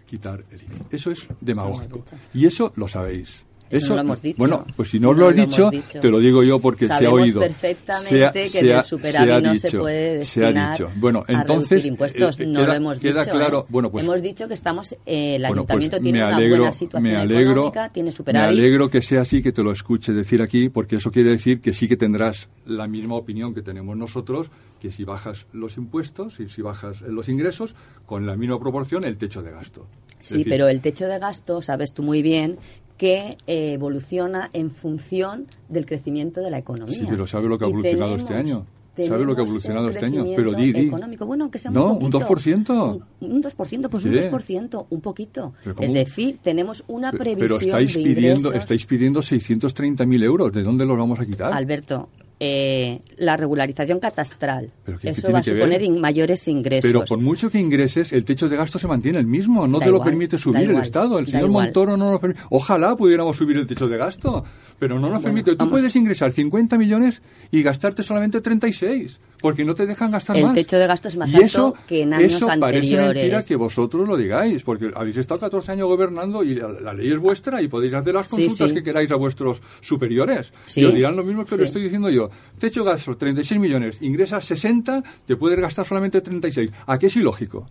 [0.06, 0.86] quitar el IVA.
[0.90, 2.02] Eso es demagógico.
[2.32, 3.44] Y eso lo sabéis.
[3.70, 4.36] Eso no lo hemos dicho.
[4.38, 7.06] Bueno, pues si no, No lo he lo dicho, te lo digo yo porque se
[7.06, 7.40] ha oído.
[7.40, 10.90] perfectamente Se ha- que se ha- se ha no se dicho, puede se ha dicho.
[10.96, 12.38] Bueno, entonces impuestos.
[12.40, 13.36] eh, eh, no queda, lo hemos queda dicho.
[13.36, 13.60] claro.
[13.60, 13.66] ¿eh?
[13.68, 14.92] Bueno, pues hemos dicho que estamos.
[14.92, 18.16] eh, el bueno, pues ayuntamiento tiene me una buena situación me alegro, económica, tiene me
[18.16, 18.50] superávit.
[18.58, 21.72] alegro que sea así, que te lo escuche decir aquí, porque eso quiere decir que
[21.72, 24.50] sí que tendrás la misma opinión que tenemos nosotros,
[24.80, 27.74] que si bajas los impuestos y si bajas los ingresos,
[28.06, 29.86] con la misma proporción el techo de gasto.
[30.20, 32.58] Sí, decir, pero el techo de gasto, sabes tú muy bien,
[32.98, 36.98] que eh, evoluciona en función del crecimiento de la economía.
[36.98, 38.66] Sí, pero ¿sabe lo que ha evolucionado tenemos- este año?
[39.06, 40.24] ¿Sabe lo que ha evolucionado un este año?
[40.34, 40.86] Pero di, di.
[40.88, 42.18] económico, bueno, aunque sea No, un un poquito.
[42.18, 43.00] 2%.
[43.20, 44.28] Un, un 2%, pues un ¿Qué?
[44.28, 45.52] 2%, un poquito.
[45.78, 48.54] Es decir, tenemos una previsión pero estáis de pidiendo, ingresos.
[48.56, 50.52] estáis pidiendo 630.000 euros.
[50.52, 51.52] ¿De dónde los vamos a quitar?
[51.52, 52.08] Alberto,
[52.40, 56.88] eh, la regularización catastral, ¿Pero qué- eso va a suponer in- mayores ingresos.
[56.88, 59.66] Pero por mucho que ingreses, el techo de gasto se mantiene el mismo.
[59.66, 61.18] No Da te lo permite subir el Estado.
[61.18, 61.48] El señor.
[61.48, 62.40] Montoro no nos permite.
[62.50, 64.44] Ojalá pudiéramos subir el techo de gasto.
[64.78, 65.56] Pero no nos permite.
[65.56, 67.20] Tú puedes ingresar 50 millones
[67.50, 69.20] y gastarte solamente 36.
[69.40, 70.54] Porque no te dejan gastar El más.
[70.54, 73.14] techo de gasto es más Y alto eso, que en años eso parece anteriores.
[73.22, 74.62] mentira que vosotros lo digáis.
[74.62, 78.14] Porque habéis estado 14 años gobernando y la, la ley es vuestra y podéis hacer
[78.14, 78.74] las consultas sí.
[78.76, 80.52] que queráis a vuestros superiores.
[80.66, 80.80] Sí.
[80.82, 82.27] Y os dirán lo mismo que lo estoy diciendo yo.
[82.58, 83.98] Techo de gasto 36 millones.
[84.00, 86.70] Ingresas 60, te puedes gastar solamente 36.
[86.86, 87.66] ¿A qué es ilógico?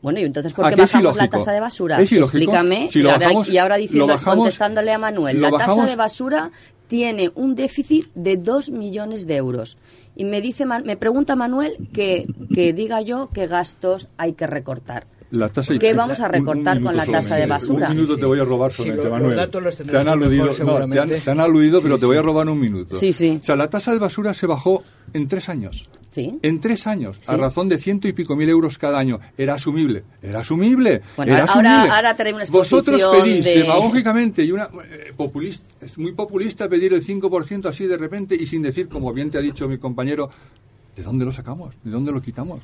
[0.00, 2.00] Bueno, y entonces, ¿por ¿A qué es bajamos la tasa de basura?
[2.00, 2.12] Es.
[2.12, 2.88] Explícame.
[2.90, 5.78] Si lo y, ahora, bajamos- y ahora diciendo, lo bajamos- contestándole a Manuel, la bajamos-
[5.78, 6.50] tasa de basura
[6.86, 9.76] tiene un déficit de 2 millones de euros.
[10.14, 15.04] Y me dice, me pregunta Manuel que, que diga yo qué gastos hay que recortar.
[15.30, 17.88] La tasa ¿Qué vamos a recortar con la tasa de basura?
[17.90, 19.50] Un minuto te voy a robar Sí, solamente, Manuel.
[19.62, 22.16] los te han aludido, mejor, no, te han, te han aludido, pero Sí, te voy
[22.16, 22.98] a robar un minuto.
[22.98, 23.38] Sí, sí.
[23.40, 25.88] O sea, la tasa de basura se bajó en tres años.
[26.10, 26.38] ¿Sí?
[26.42, 27.40] En tres años, a Sí.
[27.40, 29.20] razón de ciento y pico mil euros cada año.
[29.36, 30.02] Era asumible.
[30.22, 31.02] Era asumible.
[31.16, 31.94] Bueno, era ahora- asumible.
[31.94, 36.94] ahora trae una Vosotros pedís de- demagógicamente y una eh, populista, es muy populista pedir
[36.94, 40.30] el 5% así de repente y sin decir, como bien te ha dicho mi compañero,
[40.96, 41.74] ¿de dónde lo sacamos?
[41.84, 42.60] ¿De dónde lo quitamos?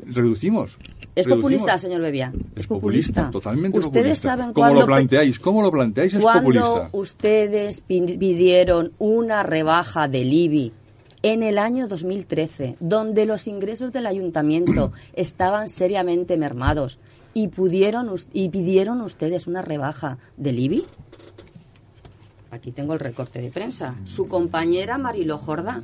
[0.00, 0.76] Reducimos.
[1.16, 1.36] ¿Es reducimos.
[1.42, 2.32] populista, señor Bebia?
[2.56, 4.28] Es populista, totalmente ¿Ustedes populista.
[4.28, 5.38] saben ¿Cómo cuándo lo planteáis?
[5.38, 6.14] ¿Cómo lo planteáis?
[6.14, 6.88] Es Cuando populista.
[6.92, 10.72] ustedes pi- pidieron una rebaja del IBI
[11.22, 16.98] en el año 2013, donde los ingresos del ayuntamiento estaban seriamente mermados
[17.32, 20.84] y pudieron y pidieron ustedes una rebaja del IBI?
[22.50, 23.96] Aquí tengo el recorte de prensa.
[24.04, 25.82] Su compañera Marilo Jorda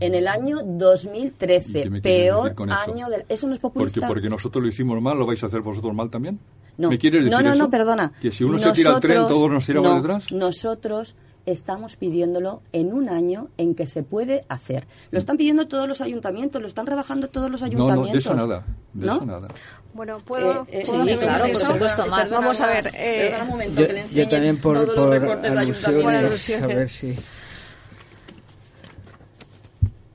[0.00, 2.90] en el año 2013, ¿Qué me quieres peor eso?
[2.90, 4.06] año del eso no es Porque, populista.
[4.08, 6.38] porque nosotros lo hicimos mal, ¿lo vais a hacer vosotros mal también?
[6.76, 6.90] No.
[6.90, 7.62] ¿Me quieres decir no, no, eso?
[7.64, 8.12] no, perdona.
[8.20, 10.32] Que si uno se tira al tren, Nosotros- todos nos tiramos no, detrás.
[10.32, 14.86] Nosotros estamos pidiéndolo en un año en que se puede hacer.
[15.10, 18.06] Lo están pidiendo todos los ayuntamientos, lo están rebajando todos los No, ayuntamientos.
[18.06, 18.64] no, de eso nada.
[18.92, 19.16] De ¿No?
[19.16, 19.48] eso nada.
[19.94, 21.72] Bueno, ¿puedo, Eh, eh, ¿puedo sí, hacer un claro, por inciso?
[21.72, 22.28] supuesto, Mar.
[22.30, 22.86] Vamos a ver.
[22.94, 25.58] eh, Perdona un momento, Yo, que le yo también por, todos los por recortes del
[25.58, 26.08] ayuntamiento.
[26.10, 27.16] alusiones, a ver si...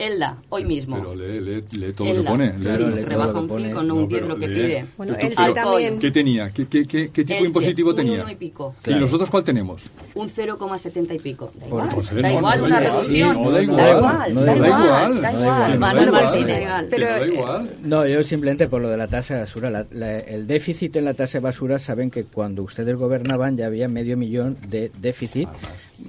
[0.08, 0.98] Elda, hoy mismo.
[0.98, 2.24] Pero lee, lee, lee todo lo Elda.
[2.24, 2.54] que pone.
[2.54, 2.62] lee.
[2.62, 3.68] Claro, Sí, lee rebaja lo un que pone.
[3.70, 4.56] 5, no, No, un 10 pero lo que lee.
[4.56, 4.86] pide.
[4.98, 6.00] Bueno, Tú- tú- Elche pero- también.
[6.00, 6.50] ¿Qué tenía?
[6.52, 8.22] ¿Qué, qué, qué, qué tipo Elche, impositivo un tenía?
[8.24, 8.76] uno y pico.
[8.86, 9.84] ¿Y nosotros cuál tenemos?
[10.16, 11.52] Un 0,70 y pico.
[11.60, 13.02] Da igual, Entonces, da no, igual no una da igual.
[13.02, 13.44] reducción.
[13.44, 13.78] No da igual.
[13.78, 15.63] Da igual, No da da igual, da No da igual.
[15.63, 16.89] Da igual.
[16.89, 17.70] No da eh, igual.
[17.84, 19.70] No, yo simplemente por lo de la tasa de basura.
[19.70, 23.68] la- la- el déficit en la tasa de basura, saben que cuando ustedes gobernaban ya
[23.68, 25.48] había medio millón de déficit.
[25.48, 26.04] Eh,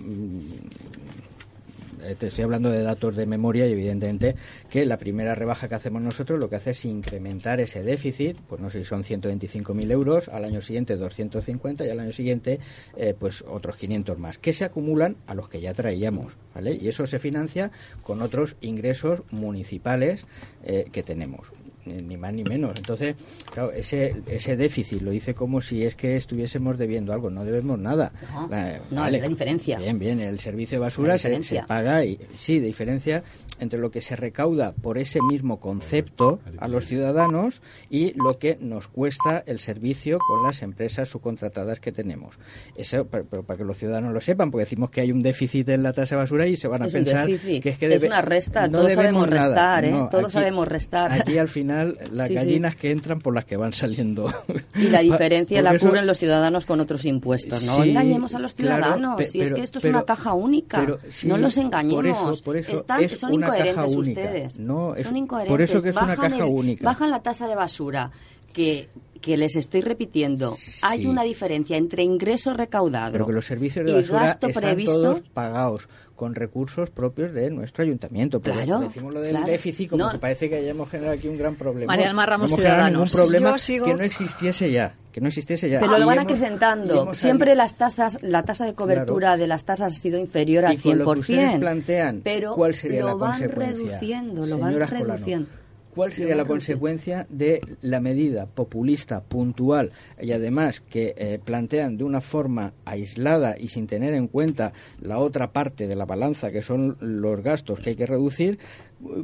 [2.18, 4.36] Te estoy hablando de datos de memoria y evidentemente
[4.68, 8.60] que la primera rebaja que hacemos nosotros lo que hace es incrementar ese déficit, pues
[8.60, 12.60] no sé si son 125.000 euros, al año siguiente 250 y al año siguiente
[12.96, 16.78] eh, pues otros 500 más, que se acumulan a los que ya traíamos, ¿vale?
[16.80, 17.70] Y eso se financia
[18.02, 20.26] con otros ingresos municipales
[20.62, 21.52] eh, que tenemos.
[21.86, 22.72] Ni más ni menos.
[22.76, 23.14] Entonces,
[23.52, 27.30] claro, ese, ese déficit lo dice como si es que estuviésemos debiendo algo.
[27.30, 28.12] No debemos nada.
[28.32, 29.20] No, La- no, vale.
[29.20, 29.78] la diferencia.
[29.78, 31.34] Bien, bien, el servicio de basura se,
[31.66, 33.22] paga y sí, de diferencia
[33.60, 38.58] entre lo que se recauda por ese mismo concepto a los ciudadanos y lo que
[38.60, 42.38] nos cuesta el servicio con las empresas subcontratadas que tenemos.
[42.76, 45.68] Eso, pero, pero para que los ciudadanos lo sepan, porque decimos que hay un déficit
[45.68, 48.02] en la tasa de basura y se van a Es pensar que es que es
[48.02, 49.46] debe- una resta, no todos sabemos nada.
[49.46, 49.90] restar, ¿eh?
[49.92, 51.12] No, Todos aquí- sabemos restar.
[51.12, 52.34] Aquí al final las Sí, sí.
[52.34, 54.32] gallinas que entran por las que van saliendo.
[54.74, 57.62] Y la diferencia la eso- cubren los ciudadanos con otros impuestos.
[57.64, 59.16] No Sí, engañemos a los claro, ciudadanos.
[59.16, 60.78] pe- si es pero- que esto es pero- una caja única.
[60.80, 61.94] pero sí, no los engañemos.
[61.94, 64.20] Por eso, por eso Están- es son una incoherentes caja única.
[64.20, 64.58] ustedes.
[64.58, 65.52] No, es- son incoherentes.
[65.52, 66.84] por eso que es una Bajan caja el- única.
[66.84, 68.10] Bajan la tasa de basura
[68.52, 68.88] que
[69.24, 73.92] que les estoy repitiendo, hay una diferencia entre ingreso recaudado Pero que los servicios de
[73.92, 75.00] y basura gasto están previsto.
[75.00, 78.40] todos pagados con recursos propios de nuestro ayuntamiento.
[78.40, 79.46] Pero Claro, decimos lo del claro.
[79.46, 80.10] déficit como No.
[80.12, 81.90] que parece que hayamos generado aquí un gran problema.
[81.92, 83.12] María Mar Ramos, no Ciudadanos.
[83.12, 84.94] problema Yo sigo- que no existiese ya.
[85.10, 85.80] Que no existiese ya.
[85.80, 87.14] Pero Y lo van hemos- acrecentando.
[87.14, 90.74] Siempre salido- las tasas, la tasa de cobertura de las tasas ha sido inferior al
[90.74, 91.42] y con lo que 100%.
[91.44, 93.76] ustedes plantean, pero ¿cuál sería lo la van consecuencia?
[93.76, 95.48] reduciendo, lo van Señora reduciendo.
[95.94, 102.04] ¿Cuál sería la consecuencia de la medida populista, puntual y además que eh, plantean de
[102.04, 106.62] una forma aislada y sin tener en cuenta la otra parte de la balanza, que
[106.62, 108.58] son los gastos que hay que reducir?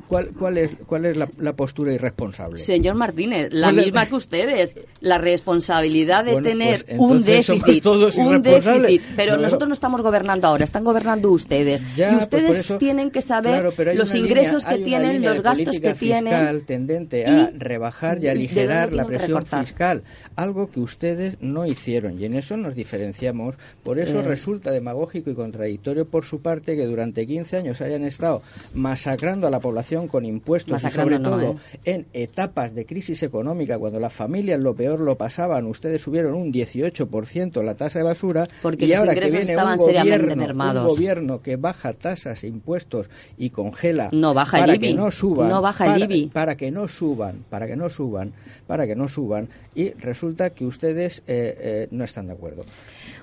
[0.09, 2.59] ¿Cuál, cuál es, cuál es la, la postura irresponsable?
[2.59, 7.25] Señor Martínez, la ¿Cuál es- misma que ustedes, la responsabilidad de Bueno, tener pues, un
[7.25, 9.73] déficit, todos un déficit, pero No, nosotros no.
[9.75, 13.95] estamos gobernando ahora, están gobernando ustedes Ya, y pues, ustedes eso- tienen que saber claro,
[13.95, 18.29] los ingresos línea- que tienen, los gastos que tienen fiscal tendente y a rebajar y
[18.29, 20.03] aligerar la presión fiscal,
[20.37, 23.57] algo que ustedes no hicieron y en eso nos diferenciamos.
[23.83, 24.23] Por eso Eh.
[24.23, 28.43] resulta demagógico y contradictorio por su parte que durante 15 años hayan estado
[28.75, 29.70] masacrando a la población
[30.09, 35.01] con impuestos y sobre todo en etapas de crisis económica cuando las familias lo peor
[35.01, 39.57] lo pasaban, ustedes subieron un 18% la tasa de basura Porque y ahora que viene
[39.57, 40.45] un gobierno,
[40.81, 44.89] un gobierno que baja tasas e impuestos y congela No baja el para IBI.
[44.89, 46.27] que no suban No baja el para, IBI.
[46.29, 48.33] para que no suban para que no suban
[48.67, 52.65] para que no suban y resulta que ustedes eh, eh, no están de acuerdo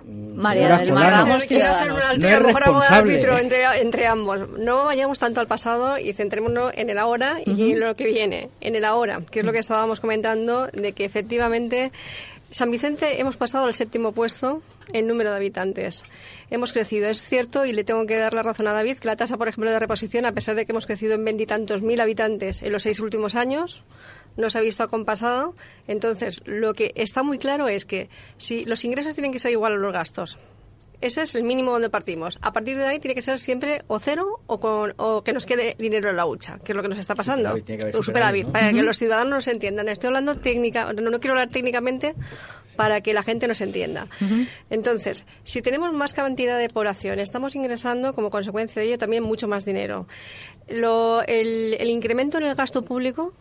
[0.07, 4.49] María señora del Mar Colano, Ramos, Quiero hacer una No mejor árbitro entre, entre ambos.
[4.57, 8.49] No vayamos tanto al pasado y centrémonos en el ahora y en lo que viene.
[8.61, 11.91] En el ahora, que es lo que estábamos comentando, de que efectivamente
[12.51, 14.61] San Vicente hemos pasado al séptimo puesto
[14.93, 16.03] en número de habitantes.
[16.49, 19.17] Hemos crecido, es cierto, y le tengo que dar la razón a David, que la
[19.17, 22.61] tasa, por ejemplo, de reposición, a pesar de que hemos crecido en veintitantos mil habitantes
[22.63, 23.83] en los seis últimos años,
[24.37, 25.55] no se ha visto acompasado.
[25.87, 29.73] Entonces, lo que está muy claro es que si los ingresos tienen que ser igual
[29.73, 30.37] a los gastos,
[30.99, 32.39] ese es el mínimo donde partimos.
[32.41, 35.45] A partir de ahí tiene que ser siempre o cero o, con, o que nos
[35.45, 37.49] quede dinero en la hucha, que es lo que nos está pasando.
[37.49, 38.51] Superávit, tiene que haber Un superávit, superávit, ¿no?
[38.53, 39.89] para que los ciudadanos nos entiendan.
[39.89, 42.15] Estoy hablando técnica, no, no quiero hablar técnicamente
[42.75, 44.07] para que la gente nos entienda.
[44.71, 49.47] Entonces, si tenemos más cantidad de población, estamos ingresando como consecuencia de ello también mucho
[49.47, 50.07] más dinero.
[50.67, 53.33] Lo- el, el incremento en el gasto público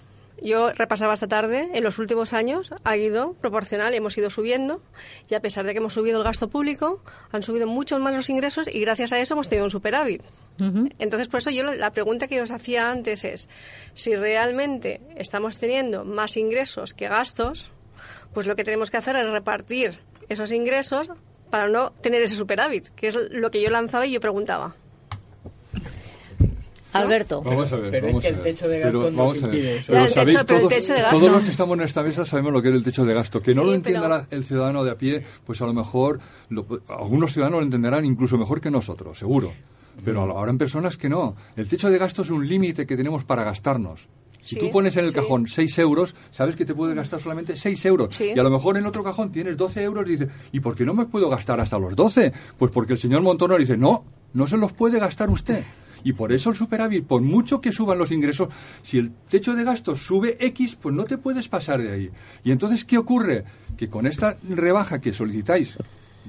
[0.42, 4.82] yo repasaba esta tarde, en los últimos años ha ido proporcional, hemos ido subiendo
[5.30, 8.28] y a pesar de que hemos subido el gasto público, han subido mucho más los
[8.28, 10.22] ingresos y gracias a eso hemos tenido un superávit.
[10.98, 13.48] Entonces, por eso yo la pregunta que os hacía antes es,
[13.94, 17.70] si realmente estamos teniendo más ingresos que gastos,
[18.32, 21.10] pues lo que tenemos que hacer es repartir esos ingresos
[21.50, 24.74] para no tener ese superávit, que es lo que yo lanzaba y yo preguntaba.
[26.92, 27.42] Alberto.
[27.42, 29.92] Vamos a ver, Pero es vamos que el techo de Pero gasto nos impide eso.
[29.92, 31.16] Pero sabéis techo- pero el todos, techo de gasto.
[31.18, 33.42] todos los que estamos en esta mesa sabemos lo que es el techo de gasto.
[33.42, 37.32] Que no lo entienda el ciudadano de a pie, pues a lo mejor lo- algunos
[37.32, 39.52] ciudadanos lo entenderán incluso mejor que nosotros, seguro.
[40.04, 41.36] Pero ahora en personas que no.
[41.56, 44.08] El techo de gasto es un límite que tenemos para gastarnos.
[44.42, 45.16] Si Sí, tú pones en el sí.
[45.16, 48.14] cajón 6 euros, sabes que te puedes gastar solamente 6 euros.
[48.14, 48.30] Sí.
[48.34, 50.84] Y a lo mejor en otro cajón tienes 12 euros y dices, ¿y por qué
[50.84, 52.32] no me puedo gastar hasta los 12?
[52.56, 55.64] Pues porque el señor Montono dice, no, no se los puede gastar usted.
[56.06, 58.48] Y por eso el superávit, por mucho que suban los ingresos,
[58.80, 62.10] si el techo de gastos sube X, pues no te puedes pasar de ahí.
[62.44, 63.42] Y entonces, ¿qué ocurre?
[63.76, 65.76] Que con esta rebaja que solicitáis,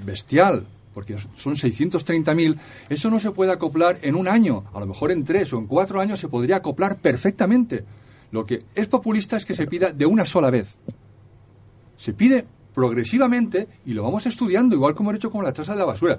[0.04, 4.64] bestial, porque son 630.000, eso no se puede acoplar en un año.
[4.74, 7.84] A lo mejor en tres o en cuatro años se podría acoplar perfectamente.
[8.32, 10.76] Lo que es populista es que se pida de una sola vez.
[11.96, 15.78] Se pide progresivamente y lo vamos estudiando, igual como he hecho con la tasa de
[15.78, 16.18] la basura.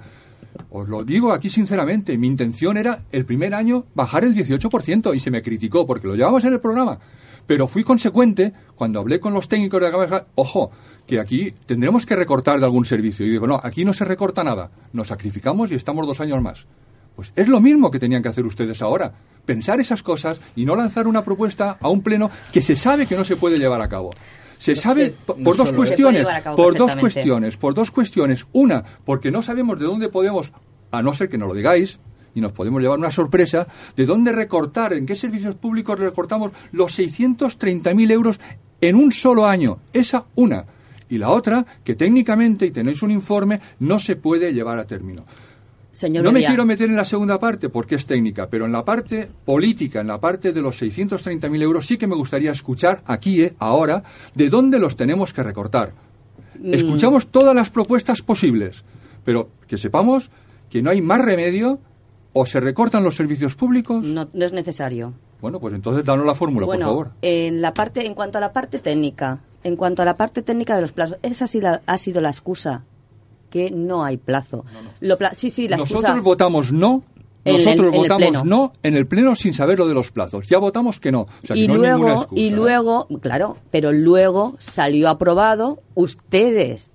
[0.70, 5.20] Os lo digo aquí sinceramente, mi intención era el primer año bajar el 18% y
[5.20, 6.98] se me criticó porque lo llevamos en el programa.
[7.46, 10.70] Pero fui consecuente cuando hablé con los técnicos de la Cámara, ojo,
[11.06, 13.26] que aquí tendremos que recortar de algún servicio.
[13.26, 16.66] Y digo, no, aquí no se recorta nada, nos sacrificamos y estamos dos años más.
[17.16, 19.12] Pues es lo mismo que tenían que hacer ustedes ahora,
[19.44, 23.16] pensar esas cosas y no lanzar una propuesta a un pleno que se sabe que
[23.16, 24.10] no se puede llevar a cabo.
[24.60, 28.46] Se sabe por, dos cuestiones, por dos cuestiones, por dos cuestiones.
[28.52, 30.52] Una, porque no sabemos de dónde podemos,
[30.90, 31.98] a no ser que nos lo digáis,
[32.34, 36.98] y nos podemos llevar una sorpresa, de dónde recortar, en qué servicios públicos recortamos los
[36.98, 38.38] 630.000 euros
[38.82, 39.78] en un solo año.
[39.94, 40.66] Esa una.
[41.08, 45.24] Y la otra, que técnicamente, y tenéis un informe, no se puede llevar a término.
[46.00, 48.84] Señor no me quiero meter en la segunda parte porque es técnica, pero en la
[48.86, 53.42] parte política, en la parte de los 630.000 euros, sí que me gustaría escuchar aquí,
[53.42, 54.02] eh, ahora,
[54.34, 55.92] de dónde los tenemos que recortar.
[56.58, 56.72] Mm.
[56.72, 58.82] Escuchamos todas las propuestas posibles,
[59.24, 60.30] pero que sepamos
[60.70, 61.78] que no hay más remedio
[62.32, 64.02] o se recortan los servicios públicos.
[64.02, 65.12] No, no es necesario.
[65.42, 67.12] Bueno, pues entonces danos la fórmula, bueno, por favor.
[67.20, 70.76] En, la parte, en cuanto a la parte técnica, en cuanto a la parte técnica
[70.76, 72.84] de los plazos, esa sí la- ha sido la excusa,
[73.50, 74.64] que no hay plazo.
[75.00, 76.22] Lo pla- sí, sí, la Nosotros excusa...
[76.22, 77.02] votamos no.
[77.44, 80.10] En el- Nosotros en el votamos no en el pleno sin saber lo de los
[80.10, 80.46] plazos.
[80.46, 81.22] Ya votamos que no.
[81.22, 86.89] O sea, que y hay luego, excusa, y luego, claro, pero luego salió aprobado, ustedes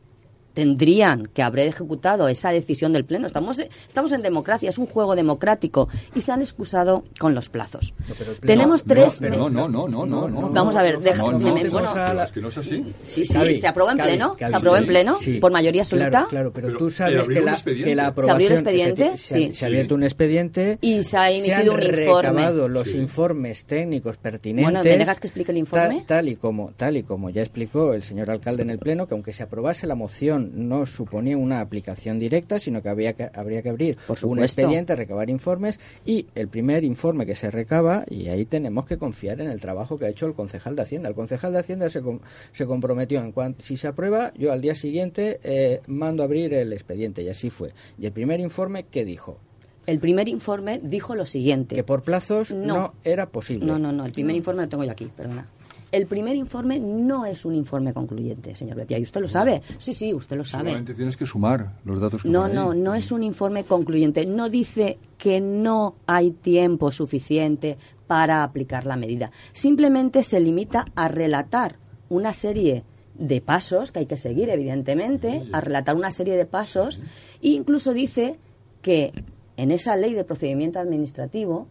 [0.55, 3.27] tendrían que haber ejecutado esa decisión del Pleno.
[3.27, 7.93] Estamos, estamos en democracia, es un juego democrático y se han excusado con los plazos.
[8.41, 9.21] Tenemos No, tres...
[9.21, 10.49] No, no, no, no, no, no.
[10.49, 11.91] Vamos a ver, deja- No, no, me- no, bueno.
[11.93, 12.83] pero es que no es así.
[13.03, 15.33] Sí, sí, Cabi, se aprobó en Cabi, pleno, Cabi, se aprobó en sí, pleno, sí.
[15.39, 16.09] por mayoría absoluta.
[16.09, 17.89] Claro, claro, pero, Pero tú se sabes que un la, expediente.
[17.89, 18.51] que la ¿Se abrió el aprobación...
[18.53, 19.17] expediente?
[19.17, 19.53] se, Sí.
[19.53, 22.51] se ha abierto un expediente Y se ha emitido han un informe.
[22.69, 24.71] los informes técnicos pertinentes.
[24.71, 25.97] Bueno, ¿me dejas que explique el informe?
[25.97, 29.07] Tal, tal y como, tal y como ya explicó el señor alcalde en el Pleno,
[29.07, 33.29] que aunque se aprobase la moción no suponía una aplicación directa, sino que, había que
[33.33, 38.05] habría que abrir Por un expediente, recabar informes y el primer informe que se recaba,
[38.09, 41.09] y ahí tenemos que confiar en el trabajo que ha hecho el concejal de Hacienda.
[41.09, 42.19] El concejal de Hacienda se, com-
[42.51, 46.53] se comprometió en cuanto si se aprueba, yo al día siguiente eh, mando a abrir
[46.53, 47.71] el expediente y así fue.
[47.99, 49.37] Y el primer informe, ¿qué dijo?
[49.85, 51.75] El primer informe dijo lo siguiente.
[51.75, 52.93] Que por plazos no, No.
[53.03, 53.67] era posible.
[53.67, 54.03] No, no, no.
[54.05, 55.47] El primer informe lo tengo yo aquí, perdona.
[55.91, 59.61] El primer informe no es un informe concluyente, señor Bepia, y usted lo sabe.
[59.77, 60.69] Sí, sí, usted lo sabe.
[60.69, 64.25] Solamente tienes que sumar los datos que No, no, no es un informe concluyente.
[64.25, 67.77] No dice que no hay tiempo suficiente
[68.07, 69.31] para aplicar la medida.
[69.53, 71.77] Simplemente se limita a relatar
[72.09, 72.83] una serie
[73.17, 76.99] de pasos que hay que seguir, evidentemente, a relatar una serie de pasos
[77.41, 78.39] e incluso dice
[78.81, 79.13] que
[79.57, 81.67] en esa ley de procedimiento administrativo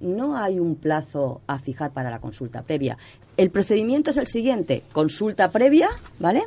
[0.00, 2.96] no hay un plazo a fijar para la consulta previa.
[3.40, 5.88] El procedimiento es el siguiente, consulta previa,
[6.18, 6.42] ¿vale?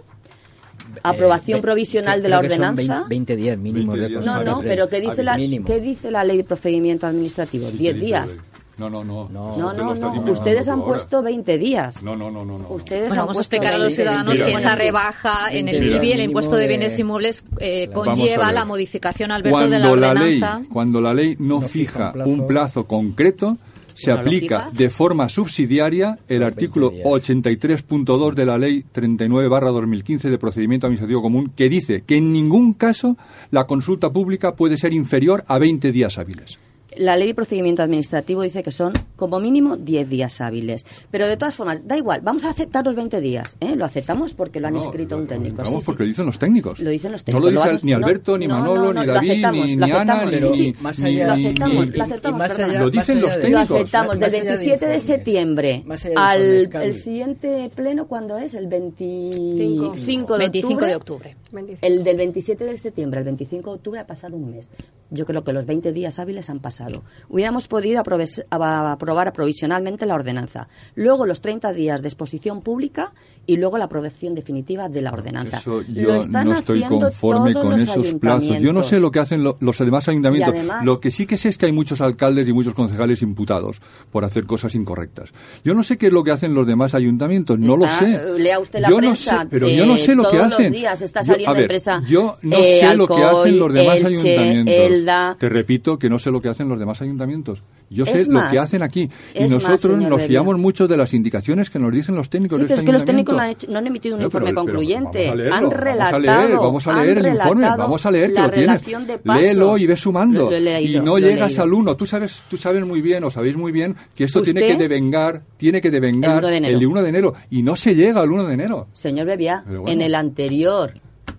[1.01, 2.93] Aprobación Eh, provisional que- de la creo que son ordenanza.
[3.07, 4.25] 20, 20 días mínimo 20 de días.
[4.25, 5.35] No, no, pero ¿qué dice, la.
[5.37, 7.67] ¿qué dice la ley de procedimiento administrativo?
[7.69, 8.37] Sí, ¿10 dice días?
[8.77, 9.29] No, no, no.
[9.29, 12.01] No, No, no, Ustedes han puesto 20 días.
[12.03, 12.57] No, no, no, no.
[12.57, 12.67] no.
[12.69, 15.47] Ustedes Bueno, han vamos a puesto explicar a los 20 ciudadanos Mira, que esa rebaja
[15.51, 19.59] en el 20 días IBI, el impuesto de bienes inmuebles, eh, conlleva la modificación, Alberto,
[19.59, 20.61] de Cuando la la ley, ordenanza.
[20.73, 23.57] cuando la ley no, No fija fija un plazo, concreto,
[23.93, 27.85] se ¿No lo aplica de forma subsidiaria el artículo 20 días.
[27.85, 33.17] 83.2 de la ley 39-2015 de procedimiento administrativo común que dice que en ningún caso
[33.51, 36.59] la consulta pública puede ser inferior a 20 días hábiles.
[36.97, 40.85] La ley de procedimiento administrativo dice que son como mínimo 10 días hábiles.
[41.11, 43.55] Pero de todas formas, da igual, vamos a aceptar los 20 días.
[43.59, 43.75] ¿eh?
[43.75, 45.57] Lo aceptamos porque lo han No, escrito lo- un técnico.
[45.57, 45.85] Vamos sí, sí.
[45.85, 46.79] porque lo dicen los técnicos.
[46.79, 47.43] Lo dicen los No técnicos.
[47.53, 49.65] lo dice han- ni Alberto, no, ni no, Manolo, no, no, ni lo David, aceptamos,
[49.67, 53.35] ni, lo ni Ana, ni, Más allá- Lo aceptamos, lo aceptamos, Lo dicen los de-
[53.37, 53.71] Lo técnicos.
[53.77, 55.83] aceptamos del allá de 27 de septiembre
[56.15, 56.41] al
[56.73, 58.53] el siguiente pleno, ¿cuándo es?
[58.53, 60.87] El 25 de 25 octubre.
[60.87, 61.35] de octubre.
[61.51, 61.85] 25.
[61.85, 64.69] El del 27 de septiembre al 25 de octubre ha pasado un mes.
[65.11, 66.82] Yo creo que los 20 días hábiles han pasado.
[67.29, 70.67] Hubiéramos podido aprobar provisionalmente la ordenanza.
[70.95, 73.13] Luego los 30 días de exposición pública
[73.45, 75.57] y luego la aprobación definitiva de la ordenanza.
[75.57, 78.57] Eso Lo yo están no estoy conforme con esos plazos.
[78.59, 80.53] Yo no sé lo que hacen lo- los demás ayuntamientos.
[80.53, 83.81] Además- lo que sí que sé es que hay muchos alcaldes y muchos concejales imputados
[84.11, 85.33] por hacer cosas incorrectas.
[85.63, 88.13] Yo no sé qué es lo que hacen los demás ayuntamientos, no lo sé.
[88.13, 90.29] eh, lea usted la yo prensa, no sé, pero yo no eh, sé lo que
[90.37, 90.71] todos los hacen.
[90.73, 91.71] días está Yo- saliendo a ver,
[92.07, 94.75] yo no eh, sé lo que hacen los demás Elche, ayuntamientos.
[94.75, 95.35] Elda.
[95.39, 97.61] Te repito que no sé lo que hacen los demás ayuntamientos.
[97.93, 101.13] Yo sé más, lo que hacen aquí y más, nosotros nos fiamos mucho de las
[101.13, 103.41] indicaciones que nos dicen los técnicos Sí, de pero este es que los técnicos no
[103.41, 105.29] han, hecho- no han emitido un No, informe pero- pero concluyente.
[105.29, 108.11] a leerlo, han relatado, vamos a leer, vamos a han leer el informe, vamos a
[108.11, 108.81] leer que lo tienes.
[109.23, 110.39] Léelo y ves sumando.
[110.45, 111.95] Lo- lo he leído, y no llegas al uno.
[111.95, 115.41] Tú sabes, tú sabes muy bien, o sabéis muy bien, que esto tiene que devengar,
[115.57, 116.77] tiene que devengar El 1 de enero.
[116.79, 117.33] el 1 de enero.
[117.49, 118.87] Y no se llega al 1 de enero.
[118.93, 119.93] Señor Bebia, Pero bueno.
[119.93, 120.93] en el anterior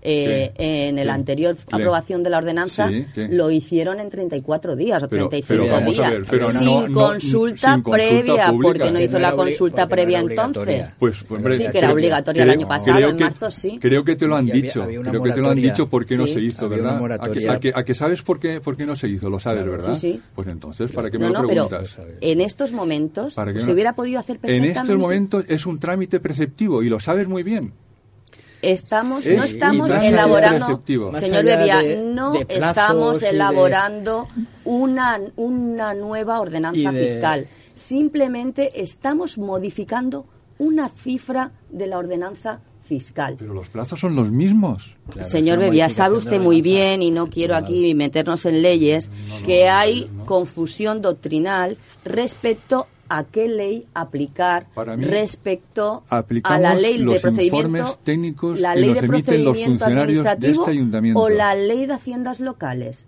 [0.05, 1.11] eh, en el ¿Qué?
[1.13, 1.77] anterior ¿Qué?
[1.77, 6.11] aprobación de la ordenanza lo hicieron en 34 días o Pero- 35 pero días.
[6.11, 7.93] ver, pero sin, no- no- consulta sin consulta
[8.25, 8.69] previa, pública.
[8.73, 10.85] porque no hizo la consulta no previa entonces.
[10.99, 13.51] Pues, hombre, Sí, que era creo- obligatoria el creo- año pasado, creo en que- marzo
[13.51, 13.79] sí.
[13.81, 14.83] Creo que te lo han había- dicho.
[14.83, 17.03] había creo que te lo han dicho por qué no se hizo, ¿verdad?
[17.21, 19.31] ¿A que, a que- a que sabes por qué, por qué no se hizo?
[19.31, 19.95] Lo sabes, ¿verdad?
[19.95, 20.21] Sí, sí.
[20.35, 21.99] Pues entonces, ¿para qué me No, lo no, pero preguntas?
[22.21, 26.21] en estos momentos ¿Para qué se hubiera podido hacer En estos momentos es un trámite
[26.21, 27.73] preceptivo y lo sabes muy bien.
[28.71, 30.83] Estamos, Es no estamos elaborando,
[31.19, 34.29] señor de- no de plazos estamos de- elaborando
[34.65, 37.49] una, una nueva ordenanza de- fiscal.
[37.75, 40.27] Simplemente estamos modificando
[40.59, 43.37] una cifra de la ordenanza fiscal.
[43.39, 44.97] Pero los plazos son los mismos.
[45.11, 49.11] Claro, Señor Bebia, sabe usted muy bien, y no quiero aquí meternos en leyes,
[49.47, 57.21] que hay confusión doctrinal respecto a qué ley aplicar mí, respecto a la ley de
[57.21, 61.21] procedimiento, técnicos la ley de procedimiento de administrativo este ayuntamiento.
[61.21, 63.07] o la ley de haciendas locales.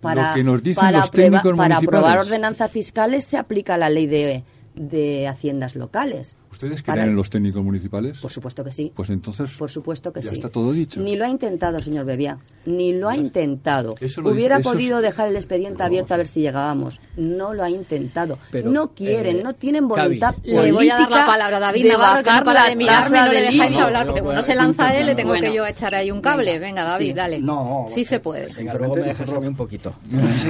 [0.00, 3.76] Para, Lo que nos dicen para los aprueba- técnicos para aprobar ordenanzas fiscales se aplica
[3.76, 4.44] la ley de,
[4.74, 6.36] de haciendas locales.
[6.50, 8.18] ¿Ustedes creen en los técnicos municipales?
[8.18, 8.92] Por supuesto que sí.
[8.94, 10.34] Pues entonces, Por supuesto que ya sí.
[10.36, 11.00] está todo dicho.
[11.00, 12.38] Ni lo ha intentado, señor Bebia.
[12.66, 13.94] Ni lo ha intentado.
[14.00, 17.00] Eso lo Hubiera dice- eso podido es- dejar el expediente abierto a ver si llegábamos.
[17.16, 18.38] No lo ha intentado.
[18.50, 21.86] Pero, no quieren, eh, no tienen voluntad Le voy a dar la palabra a David
[21.86, 23.84] Navarro, que no para de mirarme y no le dejáis IVA.
[23.84, 25.48] hablar, porque bueno, se lanza él, le tengo Bueno.
[25.48, 26.58] que yo echar ahí un cable.
[26.58, 27.12] Venga, David, Sí.
[27.14, 27.38] dale.
[27.38, 28.52] No, sí se puede.
[28.54, 29.94] Venga, luego me dejas un poquito.
[30.40, 30.48] Sí,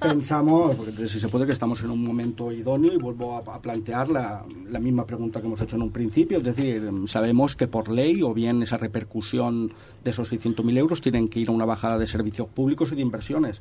[0.00, 3.60] pensamos, porque si se puede, que estamos en un momento idóneo y vuelvo a, a
[3.60, 6.38] plantear la, la misma pregunta que hemos hecho en un principio.
[6.38, 9.72] Es decir, sabemos que por ley o bien esa repercusión
[10.02, 13.02] de esos 600.000 euros tienen que ir a una bajada de servicios públicos y de
[13.02, 13.60] inversiones.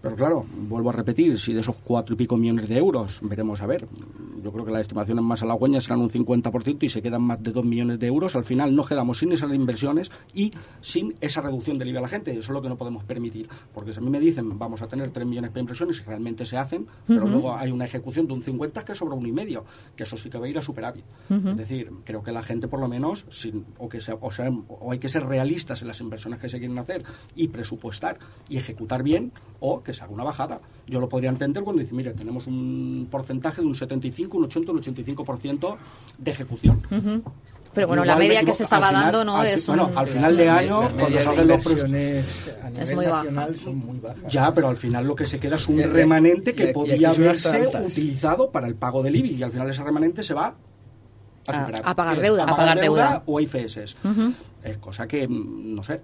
[0.00, 3.60] Pero claro, vuelvo a repetir, si de esos cuatro y pico millones de euros, veremos
[3.62, 3.88] a ver,
[4.42, 7.50] yo creo que las estimaciones más halagüeñas serán un 50% y se quedan más de
[7.50, 11.78] dos millones de euros, al final nos quedamos sin esas inversiones y sin esa reducción
[11.78, 12.30] del IVA a la gente.
[12.30, 13.48] Eso es lo que no podemos permitir.
[13.72, 16.46] Porque si a mí me dicen, vamos a tener tres millones para inversiones y realmente
[16.46, 19.64] se hacen, pero luego hay una ejecución de un 50 que sobra uno y medio,
[19.96, 21.04] que eso sí que va a ir a superávit.
[21.28, 24.48] Es decir, creo que la gente por lo menos, sin- o, que sea, o, sea-
[24.68, 27.02] o hay que ser realistas en las inversiones que se quieren hacer
[27.34, 28.18] y presupuestar
[28.48, 30.60] y ejecutar bien, o que se haga una bajada.
[30.86, 34.72] Yo lo podría entender cuando dice, mire, tenemos un porcentaje de un 75, un 80,
[34.72, 35.76] un 85%
[36.18, 36.82] de ejecución.
[37.74, 40.06] Pero bueno, la me media que se estaba final- dando no es bueno, un- al
[40.06, 43.16] final de año, cuando salgan los inversiones a nivel muy baja.
[43.24, 44.24] nacional son muy bajas.
[44.32, 47.66] Ya, pero al final lo que se queda es un remanente y- que son haberse
[47.86, 50.54] utilizado para el pago del IBI y al final ese remanente se va
[51.48, 51.82] a, A- superar.
[51.84, 52.42] a pagar Eh, deuda.
[52.44, 53.22] A A pagar deuda deuda.
[53.26, 53.96] o IFS.
[54.04, 54.32] Ujú.
[54.62, 56.00] Es cosa que, mm, no sé.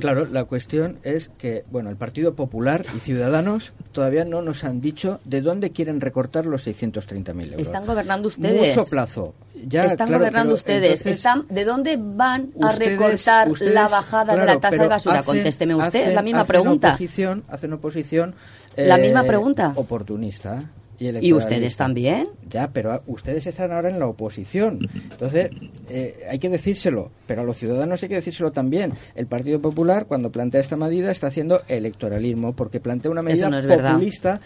[0.00, 4.80] Claro, la cuestión es que, bueno, el Partido Popular y Ciudadanos todavía no nos han
[4.80, 7.60] dicho de dónde quieren recortar los 630.000 euros.
[7.60, 8.74] Están gobernando ustedes.
[8.76, 9.34] Mucho plazo.
[9.66, 10.90] Ya, Están claro, gobernando ustedes.
[11.00, 14.82] entonces, Están, ¿De dónde van a ustedes- recortar ustedes, la bajada de claro, la tasa
[14.82, 15.18] de basura?
[15.18, 16.88] hacen- Contésteme usted, es la hacen- misma hacen pregunta.
[16.88, 18.34] Oposición, hacen oposición.
[18.76, 19.72] La eh, misma pregunta.
[19.74, 20.62] Oportunista.
[20.98, 21.36] Y, ¿Y electoralista.
[21.54, 22.28] ustedes también?
[22.50, 24.80] Ya, pero ustedes están ahora en la oposición.
[25.10, 25.50] Entonces,
[25.88, 28.92] eh, hay que decírselo, pero a los ciudadanos hay que decírselo también.
[29.14, 33.60] El Partido Popular, cuando plantea esta medida, está haciendo electoralismo, porque plantea una medida no
[33.66, 34.40] populista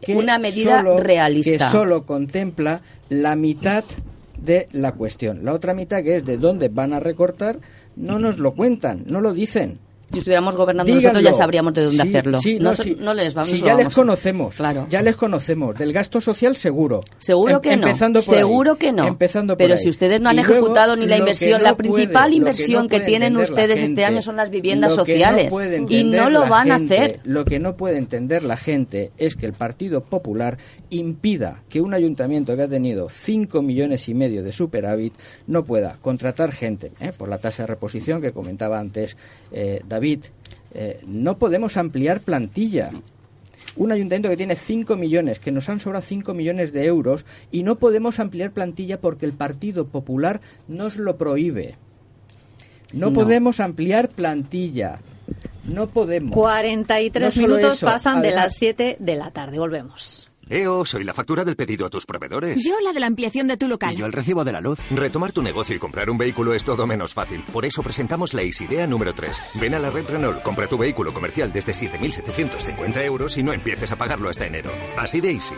[0.00, 1.66] que Una medida solo- realista.
[1.66, 2.80] que solo contempla
[3.10, 3.84] la mitad
[4.42, 5.44] de la cuestión.
[5.44, 7.58] La otra mitad, que es de dónde van a recortar,
[7.96, 9.78] no nos lo cuentan, no lo dicen.
[10.12, 12.40] Si estuviéramos gobernando nosotros ya sabríamos de dónde Sí, hacerlo.
[12.40, 12.96] sí, no, no, so- sí.
[12.98, 14.86] no les vamos Si ya les conocemos, Claro.
[14.90, 15.78] ya les conocemos.
[15.78, 17.00] Del gasto social seguro.
[17.18, 17.86] Seguro Em- que no.
[17.86, 19.06] empezando por ahí, Seguro que no.
[19.06, 19.80] Empezando por Pero ahí.
[19.80, 22.36] si ustedes no han Y luego, ejecutado ni la inversión, no la puede- principal que
[22.36, 25.52] inversión no que, tienen ustedes este año son las viviendas sociales.
[25.88, 27.20] y no lo van gente, a hacer.
[27.24, 30.58] Lo que no puede entender la gente es que el Partido Popular
[30.90, 35.14] impida que un ayuntamiento que ha tenido 5 millones y medio de superávit
[35.46, 37.12] no pueda contratar gente ¿eh?
[37.16, 39.16] por la tasa de reposición que comentaba antes
[39.52, 39.99] eh, David.
[40.72, 42.90] Eh, no podemos ampliar plantilla.
[43.76, 47.62] Un ayuntamiento que tiene 5 millones, que nos han sobrado 5 millones de euros, y
[47.62, 51.76] no podemos ampliar plantilla porque el Partido Popular nos lo prohíbe.
[52.92, 53.12] No, No.
[53.12, 55.00] podemos ampliar plantilla.
[55.64, 56.32] No podemos.
[56.32, 59.58] 43 No minutos eso, pasan de las 7 de la tarde.
[59.58, 60.29] Volvemos.
[60.50, 62.60] EO, soy la factura del pedido a tus proveedores.
[62.64, 63.94] Yo la de la ampliación de tu local.
[63.94, 64.80] Y yo el recibo de la luz.
[64.90, 67.44] Retomar tu negocio y comprar un vehículo es todo menos fácil.
[67.52, 69.42] Por eso presentamos la Isidea número 3.
[69.60, 73.92] Ven a la red Renault, compra tu vehículo comercial desde 7.750 euros y no empieces
[73.92, 74.72] a pagarlo hasta enero.
[74.98, 75.54] Así de easy.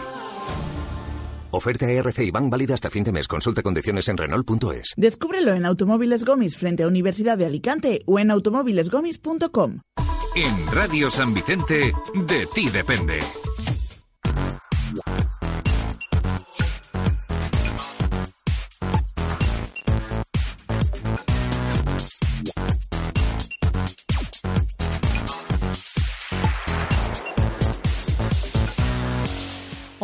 [1.53, 3.29] Oferta ERC y Bank válida hasta fin de mes.
[3.29, 4.93] Consulta condiciones en Renault.es.
[4.97, 9.81] Descúbrelo en Automóviles Gomis frente a Universidad de Alicante o en automóvilesgomis.com.
[10.35, 13.21] En Radio San Vicente, de ti depende.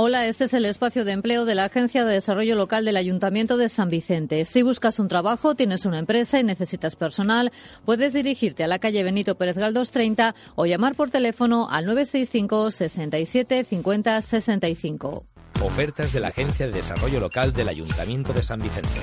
[0.00, 3.56] Hola, este es el espacio de empleo de la Agencia de Desarrollo Local del Ayuntamiento
[3.56, 4.44] de San Vicente.
[4.44, 7.50] Si buscas un trabajo, tienes una empresa y necesitas personal,
[7.84, 12.70] puedes dirigirte a la calle Benito Pérez Galdós 30 o llamar por teléfono al 965
[12.70, 15.24] 67 50 65.
[15.64, 19.00] Ofertas de la Agencia de Desarrollo Local del Ayuntamiento de San Vicente.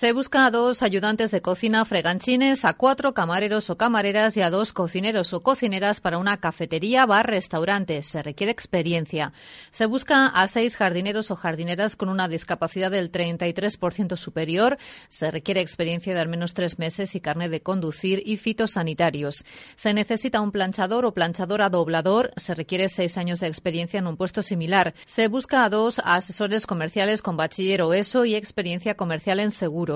[0.00, 4.48] Se busca a dos ayudantes de cocina freganchines, a cuatro camareros o camareras y a
[4.48, 8.00] dos cocineros o cocineras para una cafetería, bar, restaurante.
[8.00, 9.34] Se requiere experiencia.
[9.70, 14.78] Se busca a seis jardineros o jardineras con una discapacidad del 33% superior.
[15.10, 19.44] Se requiere experiencia de al menos tres meses y carnet de conducir y fitosanitarios.
[19.76, 22.32] Se necesita un planchador o planchadora doblador.
[22.36, 24.94] Se requiere seis años de experiencia en un puesto similar.
[25.04, 29.89] Se busca a dos asesores comerciales con bachiller o ESO y experiencia comercial en seguro.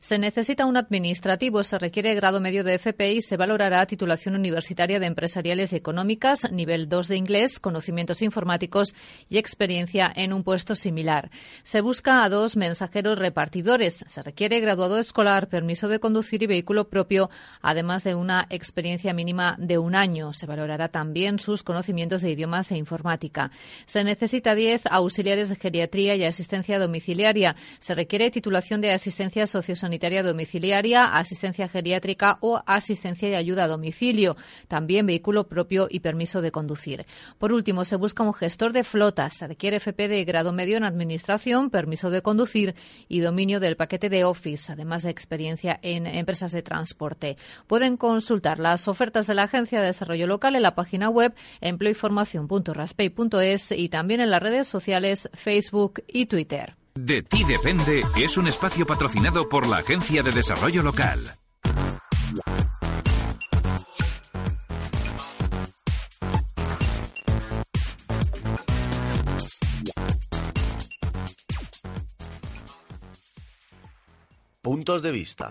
[0.00, 5.00] Se necesita un administrativo, se requiere grado medio de FP y se valorará titulación universitaria
[5.00, 8.94] de empresariales y económicas, nivel 2 de inglés, conocimientos informáticos
[9.28, 11.30] y experiencia en un puesto similar.
[11.62, 14.04] Se busca a dos mensajeros repartidores.
[14.06, 17.30] Se requiere graduado escolar, permiso de conducir y vehículo propio,
[17.62, 20.32] además de una experiencia mínima de un año.
[20.32, 23.50] Se valorará también sus conocimientos de idiomas e informática.
[23.86, 27.56] Se necesita 10 auxiliares de geriatría y asistencia domiciliaria.
[27.78, 34.36] Se requiere titulación de asistencia sociosanitaria domiciliaria, asistencia geriátrica o asistencia y ayuda a domicilio,
[34.66, 37.06] también vehículo propio y permiso de conducir.
[37.38, 39.34] Por último, se busca un gestor de flotas.
[39.34, 42.74] Se requiere FP de grado medio en administración, permiso de conducir
[43.08, 47.36] y dominio del paquete de Office, además de experiencia en empresas de transporte.
[47.66, 53.72] Pueden consultar las ofertas de la Agencia de Desarrollo Local en la página web empleoinformación.raspey.es
[53.72, 56.77] y también en las redes sociales Facebook y Twitter.
[57.00, 61.20] De ti depende es un espacio patrocinado por la Agencia de Desarrollo Local.
[74.60, 75.50] Puntos de vista.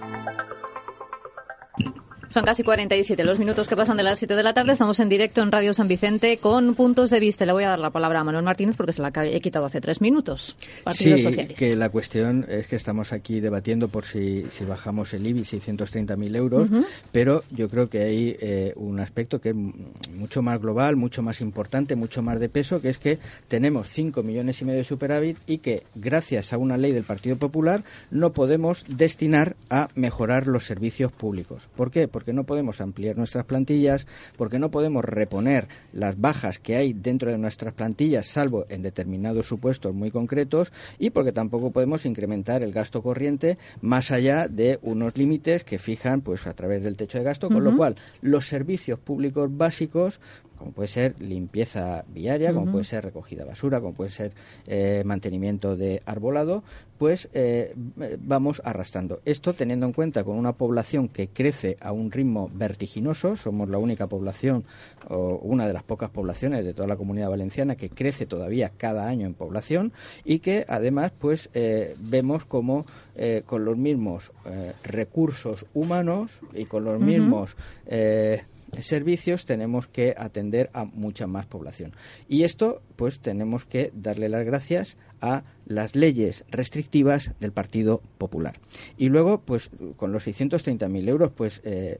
[2.29, 4.73] Son casi 47 los minutos que pasan de las 7 de la tarde.
[4.73, 7.45] Estamos en directo en Radio San Vicente con puntos de vista.
[7.45, 9.79] Le voy a dar la palabra a Manuel Martínez porque se la he quitado hace
[9.79, 10.57] tres minutos.
[10.83, 11.57] Partidos sí, sociales.
[11.57, 16.35] que la cuestión es que estamos aquí debatiendo por si, si bajamos el IBI 630.000
[16.35, 16.69] euros,
[17.13, 21.39] pero yo creo que hay eh, un aspecto que es mucho más global, mucho más
[21.39, 25.37] importante, mucho más de peso, que es que tenemos 5 millones y medio de superávit
[25.47, 30.65] y que gracias a una ley del Partido Popular no podemos destinar a mejorar los
[30.65, 31.69] servicios públicos.
[31.75, 32.09] ¿Por qué?
[32.17, 34.07] Porque no podemos ampliar nuestras plantillas,
[34.37, 39.47] porque no podemos reponer las bajas que hay dentro de nuestras plantillas, salvo en determinados
[39.47, 45.15] supuestos muy concretos, y porque tampoco podemos incrementar el gasto corriente más allá de unos
[45.15, 48.97] límites que fijan pues a través del techo de gasto, con lo cual los servicios
[48.97, 50.19] públicos básicos
[50.57, 54.31] como puede ser limpieza viaria, como puede ser recogida basura, como puede ser
[54.65, 56.63] eh, mantenimiento de arbolado,
[56.97, 57.75] pues eh,
[58.19, 59.21] vamos arrastrando.
[59.25, 63.77] Esto teniendo en cuenta con una población que crece a un ritmo vertiginoso, somos la
[63.77, 64.65] única población
[65.07, 69.07] o una de las pocas poblaciones de toda la comunidad valenciana que crece todavía cada
[69.07, 69.93] año en población
[70.25, 72.85] y que además pues eh, vemos como
[73.47, 74.31] con los mismos
[74.83, 77.55] recursos humanos y con los mismos
[78.79, 81.93] servicios tenemos que atender a mucha más población.
[82.27, 88.55] Y esto, pues tenemos que darle las gracias a las leyes restrictivas del Partido Popular.
[88.97, 91.99] Y luego, pues con los 630.000 euros, pues eh,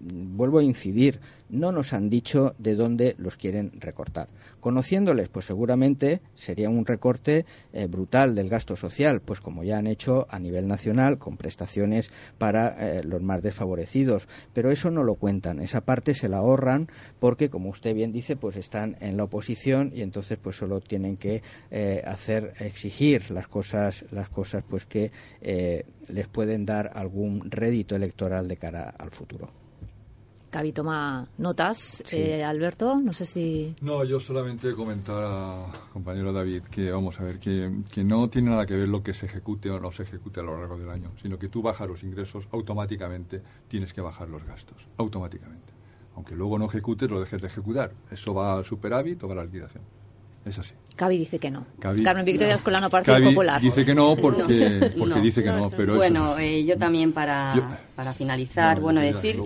[0.00, 4.28] vuelvo a incidir, no nos han dicho de dónde los quieren recortar.
[4.60, 9.86] Conociéndoles, pues seguramente sería un recorte eh, brutal del gasto social, pues como ya han
[9.86, 14.28] hecho a nivel nacional con prestaciones para eh, los más desfavorecidos.
[14.54, 16.88] Pero eso no lo cuentan, esa parte se la ahorran
[17.20, 21.16] porque, como usted bien dice, pues están en la oposición y entonces pues solo tienen
[21.18, 21.42] que
[22.04, 28.48] hacer exigir las cosas, las cosas pues que eh, les pueden dar algún rédito electoral
[28.48, 29.64] de cara al futuro.
[30.54, 32.00] Cavi toma notas.
[32.12, 33.74] Eh, Alberto, no sé si.
[33.80, 38.50] No, yo solamente comentar a compañero David que vamos a ver que, que, no tiene
[38.50, 40.90] nada que ver lo que se ejecute o no se ejecute a lo largo del
[40.90, 45.72] año, sino que tú bajas los ingresos automáticamente tienes que bajar los gastos automáticamente,
[46.14, 47.90] aunque luego no ejecutes lo dejes de ejecutar.
[48.12, 49.82] Eso va al superávit o va a la liquidación.
[50.44, 50.74] Es así.
[50.96, 51.66] Cavi dice que no.
[51.80, 53.60] Carmen Victoria Escolano, Partido Popular.
[53.60, 58.12] Dice que no porque, porque dice que no, pero Bueno, eh, yo también para para
[58.12, 59.40] finalizar, bueno, decir,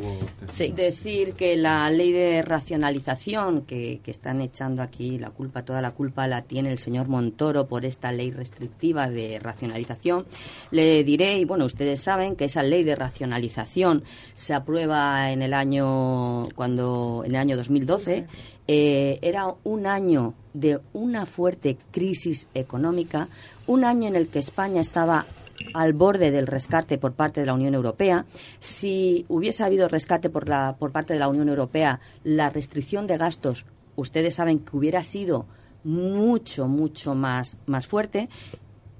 [0.74, 5.90] decir que la ley de racionalización que, que, están echando aquí, la culpa, toda la
[5.90, 10.26] culpa la tiene el señor Montoro por esta ley restrictiva de racionalización.
[10.70, 15.52] Le diré, y bueno, ustedes saben que esa ley de racionalización se aprueba en el
[15.52, 18.26] año, cuando, en el año 2012,
[18.66, 23.28] eh, era un año de una fuerte crisis económica,
[23.66, 25.26] un año en el que España estaba
[25.74, 28.26] al borde del rescate por parte de la Unión Europea.
[28.58, 33.18] Si hubiese habido rescate por, la, por parte de la Unión Europea, la restricción de
[33.18, 35.46] gastos, ustedes saben que hubiera sido
[35.84, 38.28] mucho, mucho más, más fuerte.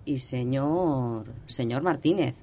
[0.05, 2.35] Y señor, señor Martínez,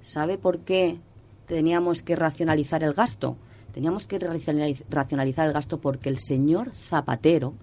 [0.00, 0.98] ¿sabe por qué
[1.46, 3.36] teníamos que racionalizar el gasto?
[3.72, 7.54] Teníamos que racionalizar el gasto porque el señor Zapatero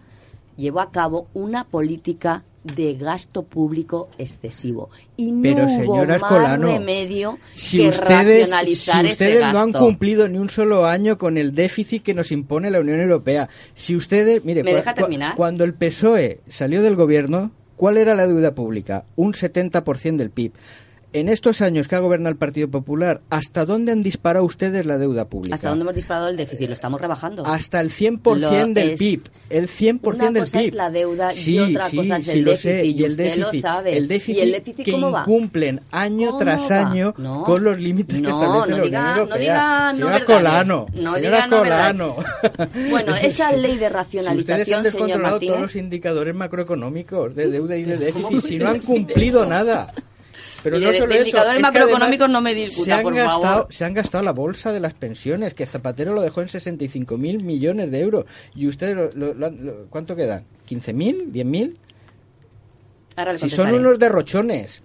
[0.55, 2.43] llevó a cabo una política
[2.75, 9.11] de gasto público excesivo y no Pero, hubo más remedio si que ustedes, racionalizar si
[9.11, 12.69] ustedes ese no han cumplido ni un solo año con el déficit que nos impone
[12.69, 13.49] la Unión Europea.
[13.73, 15.35] Si ustedes, mire, ¿Me cua- deja cua- terminar?
[15.35, 19.05] cuando el PSOE salió del gobierno, ¿cuál era la deuda pública?
[19.15, 20.51] Un 70% del PIB.
[21.17, 24.99] En estos años que ha gobernado el Partido Popular, ¿hasta dónde han disparado ustedes la
[24.99, 25.55] deuda pública?
[25.55, 26.67] ¿Hasta dónde hemos disparado el déficit?
[26.67, 27.43] Lo estamos rebajando.
[27.43, 29.21] Hasta el 100% Lo del es- PIB.
[29.49, 30.67] El 100% Una del cosa PIB.
[30.67, 33.03] es la deuda y Sí, otra sí, cosa es el lo déficit, sé, y y
[33.03, 33.97] el usted lo déficit, sabe.
[33.97, 35.21] El déficit, ¿Y el déficit que cómo va?
[35.21, 36.87] incumplen año ¿Cómo tras va?
[36.91, 37.43] año No.
[37.45, 39.39] con los límites que No, establece no la diga- Unión no Europea.
[39.39, 40.25] diga no señora verdades.
[40.37, 42.15] Colano, No señora diga no Colano.
[42.91, 47.33] Bueno, esa ley de Si ustedes han racionalización, señor descontrolado Martínez, todos los indicadores macroeconómicos
[47.35, 49.91] de deuda y de ¿Cómo déficit, si no han cumplido nada.
[50.69, 53.13] Pero Mire, no de- solo de eso, indicadores macroeconómicos no me discuta, se han por
[53.15, 53.67] gastado, favor.
[53.69, 57.89] Se han gastado la bolsa de las pensiones, que Zapatero lo dejó en 65.000 millones
[57.89, 58.25] de euros.
[58.53, 60.43] ¿Y ustedes lo- lo- lo han- lo- cuánto quedan?
[60.67, 61.31] ¿15.000?
[61.31, 61.77] ¿10.000?
[63.15, 64.83] ahora le Si son unos derrochones.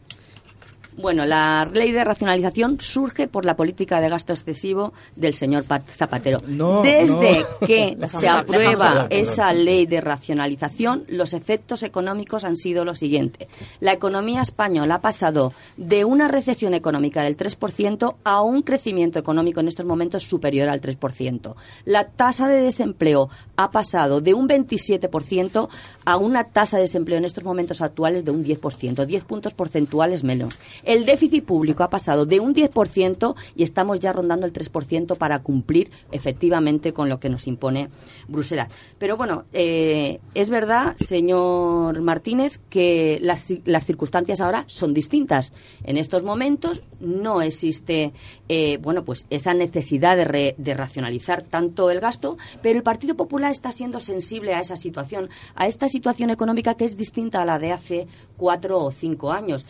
[0.96, 5.88] Bueno, la ley de racionalización surge por la política de gasto excesivo del señor Pat-
[5.88, 6.42] Zapatero.
[6.46, 7.66] No, Desde no.
[7.66, 13.48] que se aprueba esa ley de racionalización, los efectos económicos han sido los siguientes.
[13.80, 19.60] La economía española ha pasado de una recesión económica del 3% a un crecimiento económico
[19.60, 21.54] en estos momentos superior al 3%.
[21.84, 25.68] La tasa de desempleo ha pasado de un 27%
[26.04, 30.24] a una tasa de desempleo en estos momentos actuales de un 10%, 10 puntos porcentuales
[30.24, 30.54] menos.
[30.84, 35.40] El déficit público ha pasado de un 10% y estamos ya rondando el 3% para
[35.40, 37.88] cumplir efectivamente con lo que nos impone
[38.28, 38.68] Bruselas.
[38.98, 45.52] Pero bueno, eh, es verdad, señor Martínez, que las, ci- las circunstancias ahora son distintas.
[45.84, 48.12] En estos momentos no existe,
[48.48, 53.14] eh, bueno, pues esa necesidad de, re- de racionalizar tanto el gasto, pero el Partido
[53.16, 57.44] Popular está siendo sensible a esa situación, a esta situación económica que es distinta a
[57.44, 58.06] la de hace
[58.36, 59.66] cuatro o cinco años.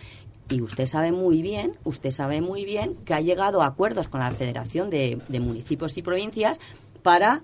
[0.53, 4.21] Y usted sabe muy bien, usted sabe muy bien que ha llegado a acuerdos con
[4.21, 6.61] la Federación de, de Municipios y Provincias
[7.03, 7.43] para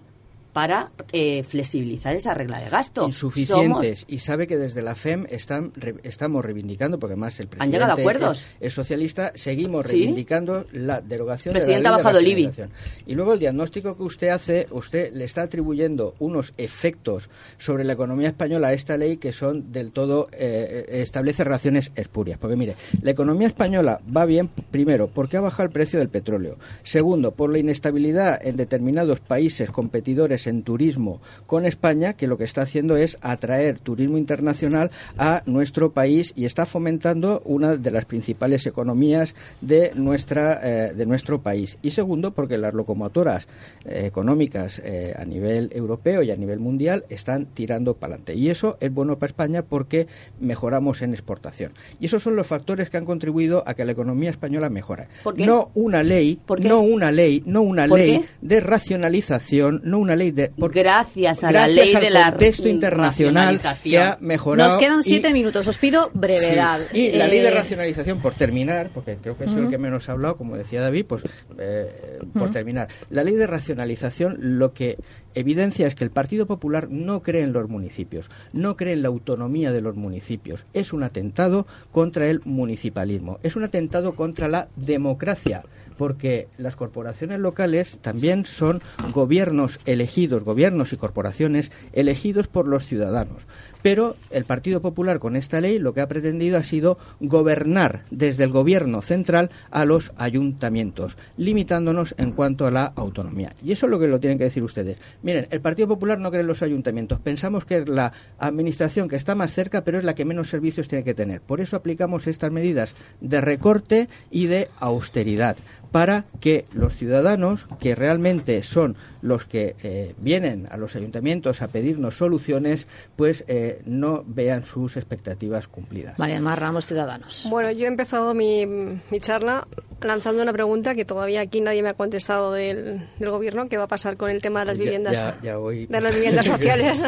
[0.53, 3.07] para eh, flexibilizar esa regla de gasto.
[3.07, 7.51] insuficientes y sabe que desde la FEM están, re- estamos reivindicando, porque además el Han
[7.71, 8.39] presidente a acuerdos.
[8.41, 9.93] Es, es socialista, seguimos ¿Sí?
[9.93, 12.47] reivindicando la derogación Presidente de la ha ley de bajado el IBI.
[12.47, 13.05] racionalización.
[13.07, 17.93] Y luego el diagnóstico que usted hace, usted le está atribuyendo unos efectos sobre la
[17.93, 22.39] economía española a esta ley que son del todo, eh, establece relaciones espurias.
[22.39, 26.57] Porque mire, la economía española va bien, primero, porque ha bajado el precio del petróleo.
[26.83, 32.45] Segundo, por la inestabilidad en determinados países competidores en turismo con España, que lo que
[32.45, 38.05] está haciendo es atraer turismo internacional a nuestro país y está fomentando una de las
[38.05, 41.79] principales economías de nuestra eh, de nuestro país.
[41.83, 43.49] Y segundo, porque las locomotoras
[43.85, 48.35] eh, económicas eh, a nivel europeo y a nivel mundial están tirando para adelante.
[48.35, 50.07] Y eso es bueno para España porque
[50.41, 51.73] mejoramos en exportación.
[52.01, 55.09] Y esos son los factores que han contribuido a que la economía española mejore.
[55.23, 55.47] ¿Por qué?
[55.47, 60.28] No una ley, no una ley, no una ¿Por ley de racionalización, no una ley
[60.31, 64.79] de por- Gracias a la ley al de la contexto internacional que ha mejorado Nos
[64.79, 65.67] quedan y- siete minutos.
[65.67, 66.81] Os pido brevedad.
[66.91, 69.79] Sí, Y la ley de Eh, racionalización, por terminar, porque creo que es el que
[69.79, 71.23] menos ha hablado, como decía David, pues
[71.59, 72.89] eh, por terminar.
[73.11, 74.99] La ley de racionalización lo que
[75.35, 79.09] evidencia es que el Partido Popular no cree en los municipios, no cree en la
[79.09, 80.65] autonomía de los municipios.
[80.73, 85.63] Es un atentado contra el municipalismo, es un atentado contra la democracia
[85.97, 88.81] porque las corporaciones locales también son
[89.13, 93.47] gobiernos elegidos elegidos, gobiernos y corporaciones elegidos por los ciudadanos.
[93.83, 98.43] Pero el Partido Popular con esta ley lo que ha pretendido ha sido gobernar desde
[98.43, 103.55] el gobierno central a los ayuntamientos, limitándonos en cuanto a la autonomía.
[103.63, 104.99] Y eso es lo que lo tienen que decir ustedes.
[105.23, 107.21] Miren, el Partido Popular no cree en los ayuntamientos.
[107.21, 110.89] Pensamos que es la administración que está más cerca, pero es la que menos servicios
[110.89, 111.41] tiene que tener.
[111.41, 115.57] Por eso aplicamos estas medidas de recorte y de austeridad
[115.93, 121.69] para que los ciudadanos, que realmente son los que eh, vienen a los ayuntamientos a
[121.69, 126.19] pedirnos soluciones, pues eh, no vean sus expectativas cumplidas.
[126.19, 127.47] María Mar Ramos, Ciudadanos.
[127.51, 129.67] Bueno, yo he empezado mi, mi, charla
[130.01, 133.85] lanzando una pregunta que todavía aquí nadie me ha contestado del, del gobierno, ¿qué va
[133.85, 135.87] a pasar con el tema de las viviendas, ya, ya voy...
[135.87, 137.03] de las viviendas sociales?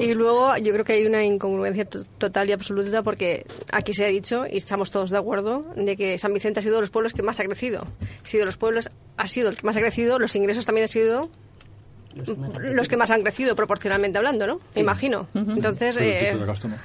[0.00, 4.08] y luego yo creo que hay una incongruencia total y absoluta porque aquí se ha
[4.08, 7.12] dicho, y estamos todos de acuerdo, de que San Vicente ha sido de los pueblos
[7.12, 7.86] que más ha crecido.
[8.22, 10.79] Ha sido de los pueblos, ha sido el que más ha crecido, los ingresos también
[10.82, 11.28] han sido
[12.74, 14.60] los que más han crecido proporcionalmente hablando, ¿no?
[14.74, 15.26] Me imagino.
[15.34, 16.76] Entonces, Pero el eh, de gasto no.
[16.76, 16.80] yo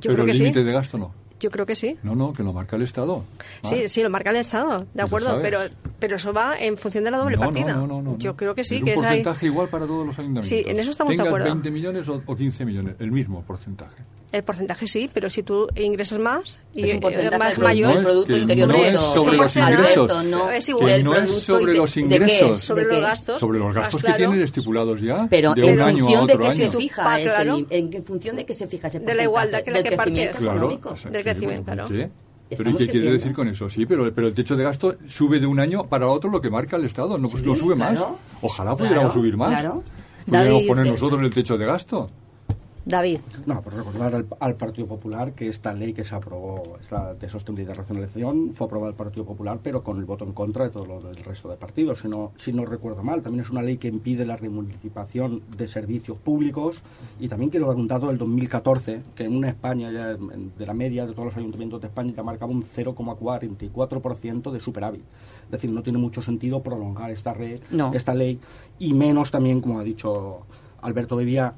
[0.00, 0.42] Pero creo que el sí.
[0.42, 1.14] límite de gasto no.
[1.38, 1.96] Yo creo que sí.
[2.02, 3.24] No, no, que lo marca el Estado.
[3.38, 5.60] Ah, Sí, sí, lo marca el Estado, de acuerdo, pero
[5.98, 7.74] pero eso va en función de la doble no, partida.
[7.74, 8.36] No, no, no, no, Yo no.
[8.36, 9.18] creo que sí, Es que un es ahí.
[9.22, 10.48] porcentaje igual para todos los ayuntamientos.
[10.48, 11.46] Sí, en eso estamos de Tengas acuerdo.
[11.46, 14.02] 20 millones o, o 15 millones, el mismo porcentaje.
[14.32, 17.94] El porcentaje sí, pero si tú ingresas más y Es un eh, porcentaje más mayor,
[17.94, 20.24] no es- Producto que Interior no es sobre los ingresos.
[20.26, 21.04] No, es Que igual.
[21.04, 22.04] no es producto sobre los ¿de qué?
[22.04, 22.60] ingresos.
[22.60, 23.40] sobre ¿De los gastos.
[23.40, 26.32] Sobre los gastos que tienen estipulados ya Pero de en un año a función de
[26.34, 26.72] otro qué se año.
[26.72, 27.56] fija Pa, ese claro.
[27.56, 29.96] li- en qué función de qué se fija ese De la igualdad que la que
[29.96, 30.40] partes.
[30.42, 30.94] económico.
[31.10, 31.88] Del crecimiento, bueno, ¿no?
[31.88, 32.10] ¿qué?
[32.48, 33.68] ¿Pero Estamos ¿y qué quiere decir con eso?
[33.68, 36.48] Sí, pero, pero el techo de gasto sube de un año para otro lo que
[36.48, 37.98] marca el Estado, no, pues Sí, no sube más.
[38.40, 39.60] Ojalá pudiéramos Claro, subir más.
[39.60, 39.82] claro.
[40.26, 42.08] Pudiéramos David, poner eh, nosotros el techo de gasto.
[42.88, 43.18] David.
[43.46, 47.28] No, por recordar al, al Partido Popular que esta ley que se aprobó, esta de
[47.28, 50.70] sostenibilidad y racionalización, fue aprobada el Partido Popular, pero con el voto en contra de
[50.70, 53.22] todo lo del resto de partidos, si no, si no recuerdo mal.
[53.22, 56.80] También es una ley que impide la remunicipalización de servicios públicos
[57.18, 60.72] y también quiero dar un dato del 2014, que en una España, ya de la
[60.74, 65.02] media de todos los ayuntamientos de España, ya marcaba un 0,44% de superávit.
[65.46, 67.92] Es decir, no tiene mucho sentido prolongar esta, re- No.
[67.92, 68.38] esta ley
[68.78, 70.42] y menos también, como ha dicho
[70.82, 71.54] Alberto Bebía,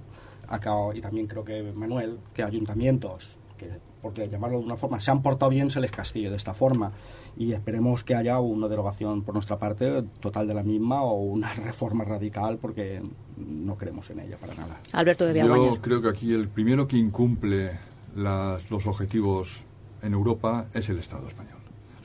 [0.48, 3.68] acá, y también creo que Manuel, que ayuntamientos, que
[4.00, 6.92] porque llamarlo de una forma, se han portado bien, se les castigue de esta forma.
[7.36, 11.52] Y esperemos que haya una derogación por nuestra parte total de la misma o una
[11.54, 13.02] reforma radical, porque
[13.36, 14.78] no creemos en ella para nada.
[14.92, 15.80] Alberto de Yo Villaguañez.
[15.80, 17.72] creo que aquí el primero que incumple
[18.14, 19.62] las- los objetivos
[20.02, 21.58] en Europa es el Estado español.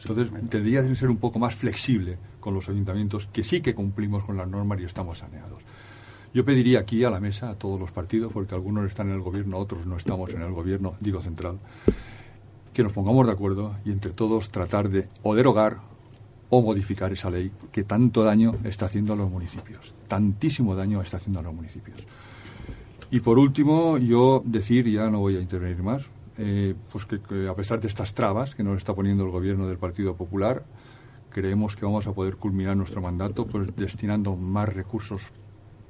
[0.05, 4.23] Entonces, tendría que ser un poco más flexible con los ayuntamientos, que sí que cumplimos
[4.25, 5.59] con las normas y estamos saneados.
[6.33, 9.21] Yo pediría aquí a la mesa, a todos los partidos, porque algunos están en el
[9.21, 11.59] gobierno, otros no estamos en el gobierno, digo central,
[12.73, 15.77] que nos pongamos de acuerdo y entre todos tratar de o derogar
[16.49, 19.93] o modificar esa ley que tanto daño está haciendo a los municipios.
[20.07, 21.99] Tantísimo daño está haciendo a los municipios.
[23.11, 26.09] Y por último, yo decir, ya no voy a intervenir más,
[26.39, 29.67] eh, pues que, que a pesar de estas trabas que nos está poniendo el gobierno
[29.67, 30.63] del Partido Popular,
[31.29, 35.31] creemos que vamos a poder culminar nuestro mandato pues destinando más recursos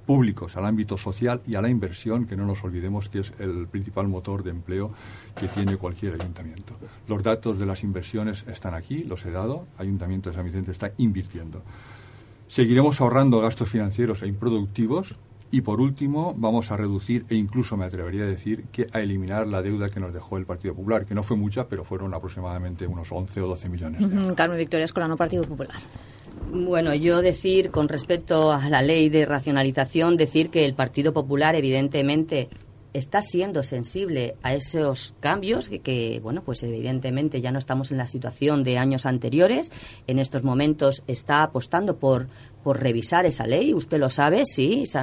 [0.06, 3.68] públicos al ámbito social y a la inversión, que no nos olvidemos que es el
[3.68, 4.91] principal motor de empleo
[5.36, 6.76] que tiene cualquier ayuntamiento.
[7.08, 10.91] Los datos de las inversiones están aquí, los he dado, Ayuntamiento de San Vicente está
[10.97, 11.62] invirtiendo.
[12.47, 15.16] Seguiremos ahorrando gastos financieros e improductivos
[15.54, 19.45] y por último vamos a reducir e incluso me atrevería a decir que a eliminar
[19.45, 22.88] la deuda que nos dejó el Partido Popular, que no fue mucha, pero fueron aproximadamente
[22.88, 23.99] unos 11 o 12 millones.
[23.99, 24.18] de.
[24.18, 25.76] Ujú, Carmen Victoria Escolano, Partido Popular.
[26.52, 31.56] Bueno, yo decir con respecto a la ley de racionalización, decir que el Partido Popular
[31.56, 32.50] evidentemente
[32.94, 38.08] está siendo sensible a esos cambios que, bueno, pues evidentemente ya no estamos en la
[38.08, 39.72] situación de años anteriores.
[40.06, 42.28] En estos momentos está apostando por
[42.64, 43.74] por revisar esa ley.
[43.74, 44.99] Usted lo sabe, sí, se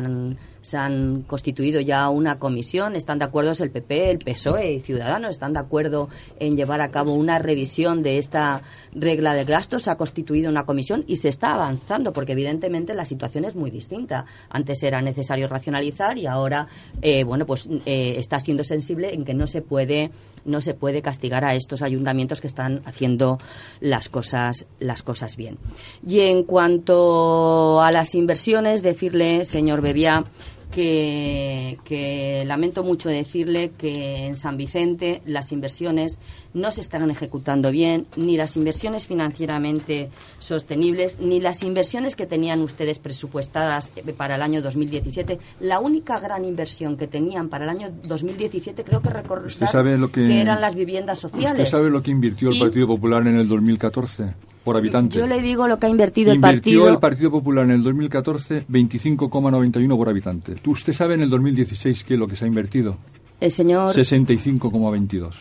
[0.76, 5.52] han, constituido ya una comisión, están de acuerdo el PP, el PSOE y Ciudadanos, están
[5.52, 6.08] de acuerdo
[6.38, 10.64] en llevar a cabo una revisión de esta regla de gastos, se ha constituido una
[10.64, 14.26] comisión y se está avanzando porque evidentemente la situación es muy distinta.
[14.48, 16.66] Antes era necesario racionalizar y ahora,
[17.02, 20.10] eh, bueno, pues eh, está siendo sensible en que no se puede
[20.44, 23.38] no se puede castigar a estos ayuntamientos que están haciendo
[23.80, 25.58] las cosas las cosas bien.
[26.06, 30.24] Y en cuanto a las inversiones, decirle, señor Bebia,
[30.70, 36.18] que, que lamento mucho decirle que en San Vicente las inversiones
[36.54, 42.60] no se están ejecutando bien, ni las inversiones financieramente sostenibles, ni las inversiones que tenían
[42.60, 45.38] ustedes presupuestadas eh, para el año 2017.
[45.60, 49.96] La única gran inversión que tenían para el año 2017 creo que recordar ¿Usted sabe
[49.98, 51.52] lo que, eran las viviendas sociales.
[51.52, 54.34] ¿Usted sabe lo que invirtió el Y- Partido Popular en el 2014?
[54.70, 55.18] Por habitante.
[55.18, 56.88] Yo le digo lo que ha invertido el Invirtió partido.
[56.90, 60.54] el Partido Popular en el 2014 25,91 por habitante.
[60.54, 62.96] ¿Tú- ¿Usted sabe en el 2016 qué es lo que se ha invertido?
[63.40, 63.92] El señor.
[63.92, 65.34] 65,22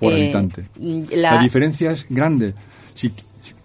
[0.00, 0.66] por Eh, habitante.
[1.12, 2.54] la- La diferencia es grande.
[2.94, 3.12] Si-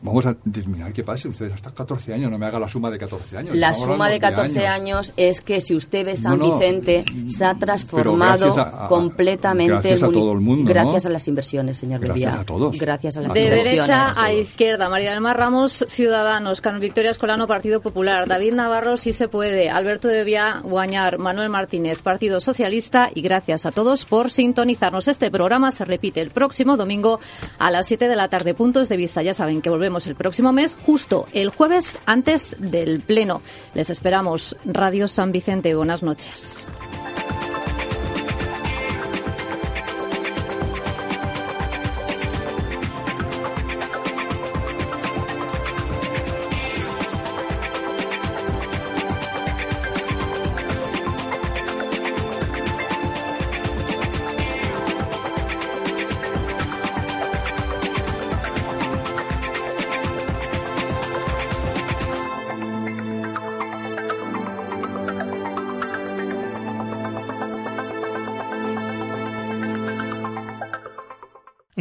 [0.02, 1.30] vamos a determinar qué pasa.
[1.30, 3.56] Ustedes hasta 14 años, no me haga la suma de 14 años.
[3.56, 5.14] La suma de hablando 14 años.
[5.18, 8.88] es que si usted ve San No, no, Vicente, se ha transformado gracias a- a-
[8.88, 10.70] completamente gracias a todo el mundo, ¿no?
[10.70, 12.42] Gracias a las inversiones, señor Gracias Bebía.
[12.42, 12.78] a todos.
[12.78, 13.88] Gracias a las De inversiones.
[13.88, 18.98] derecha a izquierda, María del Mar Ramos, Ciudadanos, Carmen Victoria Escolano, Partido Popular, David Navarro,
[18.98, 24.06] Si se puede, Alberto de Vía, Guañar, Manuel Martínez, Partido Socialista, y gracias a todos
[24.06, 25.08] por sintonizarnos.
[25.08, 27.20] Este programa se repite el próximo domingo
[27.58, 28.54] a las 7 de la tarde.
[28.54, 33.42] Puntos de vista, ya saben volvemos el próximo mes, justo el jueves antes del Pleno.
[33.74, 34.56] Les esperamos.
[34.66, 36.66] Radio San Vicente, buenas noches.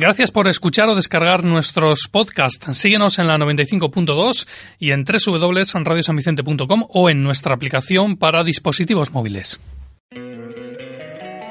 [0.09, 2.79] Gracias por escuchar o descargar nuestros podcasts.
[2.79, 4.49] Síguenos en la 95.2
[4.79, 9.61] y en www.radiosanvicente.com o en nuestra aplicación para dispositivos móviles.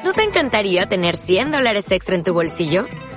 [0.03, 2.87] ¿No te encantaría tener 100 dólares extra en tu bolsillo?